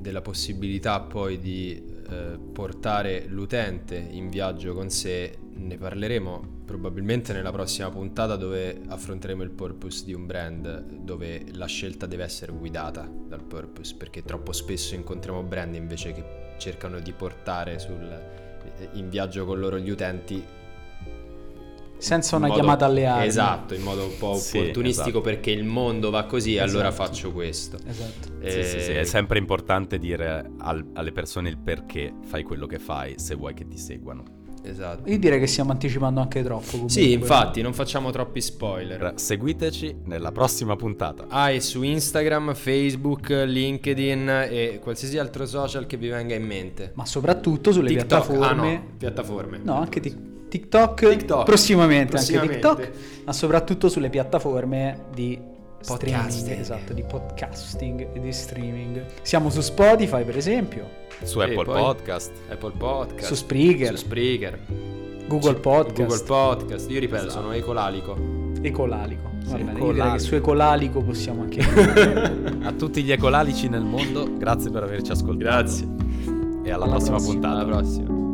della 0.01 0.23
possibilità 0.23 1.01
poi 1.01 1.39
di 1.39 1.97
eh, 2.11 2.39
portare 2.53 3.27
l'utente 3.29 3.97
in 3.97 4.29
viaggio 4.29 4.75
con 4.75 4.91
sé 4.91 5.37
ne 5.59 5.77
parleremo 5.77 6.57
probabilmente 6.65 7.33
nella 7.33 7.51
prossima 7.51 7.91
puntata 7.91 8.37
dove 8.37 8.81
affronteremo 8.87 9.43
il 9.43 9.51
purpose 9.51 10.05
di 10.05 10.13
un 10.13 10.27
brand, 10.27 10.83
dove 10.83 11.45
la 11.53 11.67
scelta 11.67 12.07
deve 12.07 12.25
essere 12.25 12.53
guidata 12.53 13.11
dal 13.11 13.43
purpose, 13.43 13.95
perché 13.97 14.23
troppo 14.23 14.53
spesso 14.53 14.95
incontriamo 14.95 15.43
brand 15.43 15.75
invece 15.75 16.13
che 16.13 16.25
cercano 16.59 17.01
di 17.01 17.13
portare 17.13 17.79
sul, 17.79 18.47
in 18.95 19.09
viaggio 19.09 19.45
con 19.45 19.59
loro 19.59 19.79
gli 19.79 19.91
utenti 19.91 20.45
senza 21.99 22.37
una 22.37 22.47
modo, 22.47 22.61
chiamata 22.61 22.87
alle 22.87 23.07
armi. 23.07 23.27
Esatto, 23.27 23.75
in 23.75 23.83
modo 23.83 24.05
un 24.05 24.17
po' 24.19 24.35
sì, 24.37 24.59
opportunistico 24.59 25.09
esatto. 25.09 25.21
perché 25.21 25.51
il 25.51 25.65
mondo 25.65 26.11
va 26.11 26.25
così, 26.25 26.55
esatto. 26.55 26.71
allora 26.71 26.93
faccio 26.93 27.33
questo. 27.33 27.77
Esatto. 27.85 28.41
E... 28.41 28.51
Sì, 28.51 28.63
sì, 28.63 28.81
sì, 28.81 28.93
è 28.93 29.05
sempre 29.05 29.39
importante 29.39 29.99
dire 29.99 30.49
al, 30.59 30.91
alle 30.95 31.13
persone 31.13 31.49
il 31.49 31.59
perché 31.59 32.15
fai 32.25 32.45
quello 32.45 32.67
che 32.67 32.79
fai 32.79 33.19
se 33.19 33.35
vuoi 33.35 33.53
che 33.53 33.67
ti 33.67 33.79
seguano. 33.79 34.38
Esatto. 34.71 35.09
Io 35.09 35.19
direi 35.19 35.39
che 35.39 35.47
stiamo 35.47 35.71
anticipando 35.73 36.21
anche 36.21 36.43
troppo. 36.43 36.71
Comunque. 36.71 36.93
Sì, 36.93 37.13
infatti, 37.13 37.63
non 37.63 37.73
facciamo 37.73 38.11
troppi 38.11 38.41
spoiler. 38.41 39.13
Seguiteci 39.17 40.03
nella 40.05 40.33
prossima 40.33 40.77
puntata. 40.77 41.27
Ah, 41.29 41.51
e 41.51 41.61
su 41.61 41.83
Instagram, 41.83 42.55
Facebook, 42.55 43.29
LinkedIn 43.31 44.47
e 44.51 44.79
qualsiasi 44.83 45.19
altro 45.19 45.47
social 45.47 45.87
che 45.87 45.97
vi 45.97 46.09
venga 46.09 46.35
in 46.35 46.45
mente. 46.45 46.93
Ma 46.95 47.07
soprattutto 47.07 47.73
sulle 47.73 47.89
TikTok. 47.89 48.07
piattaforme. 48.07 48.47
Ah, 48.47 48.79
no, 48.79 48.85
piattaforme. 48.97 49.61
No, 49.63 49.75
anche 49.75 50.01
TikTok. 50.01 50.27
TikTok, 50.49 51.09
TikTok. 51.11 51.45
Prossimamente, 51.45 52.13
prossimamente, 52.13 52.67
anche 52.67 52.83
TikTok, 52.85 53.25
ma 53.27 53.33
soprattutto 53.35 53.89
sulle 53.91 54.09
piattaforme 54.09 55.05
di 55.15 55.39
streaming, 55.81 56.61
esatto, 56.61 56.93
di 56.93 57.03
podcasting 57.03 58.09
e 58.13 58.21
di 58.21 58.33
streaming. 58.33 59.05
Siamo 59.23 59.51
su 59.51 59.61
Spotify, 59.61 60.25
per 60.25 60.37
esempio. 60.37 60.89
Su 61.23 61.39
Apple 61.41 61.65
Podcast. 61.65 62.33
Apple 62.49 62.73
Podcast. 62.77 63.27
Su 63.27 63.35
Spreaker. 63.35 63.97
Su 63.97 64.05
Spreaker. 64.05 64.59
Google 65.27 65.55
Podcast. 65.55 65.97
Google 65.97 66.25
Podcast. 66.25 66.91
Io 66.91 67.01
ripeto, 67.01 67.27
esatto. 67.27 67.41
sono 67.41 67.53
ecolalico. 67.53 68.17
Ecolalico. 68.61 69.31
Va 69.45 69.57
bene, 69.57 69.79
io 69.79 69.93
direi 69.93 70.13
che 70.13 70.19
su 70.19 70.35
ecolalico 70.35 71.03
possiamo 71.03 71.43
anche... 71.43 71.61
A 72.67 72.73
tutti 72.73 73.03
gli 73.03 73.13
ecolalici 73.13 73.69
nel 73.69 73.85
mondo, 73.85 74.29
grazie 74.37 74.71
per 74.71 74.83
averci 74.83 75.13
ascoltato. 75.13 75.39
Grazie. 75.39 75.87
E 76.65 76.71
alla, 76.71 76.85
alla 76.85 76.95
prossima, 76.95 77.17
prossima 77.17 77.33
puntata. 77.33 77.61
Alla 77.61 77.65
prossima. 77.65 78.28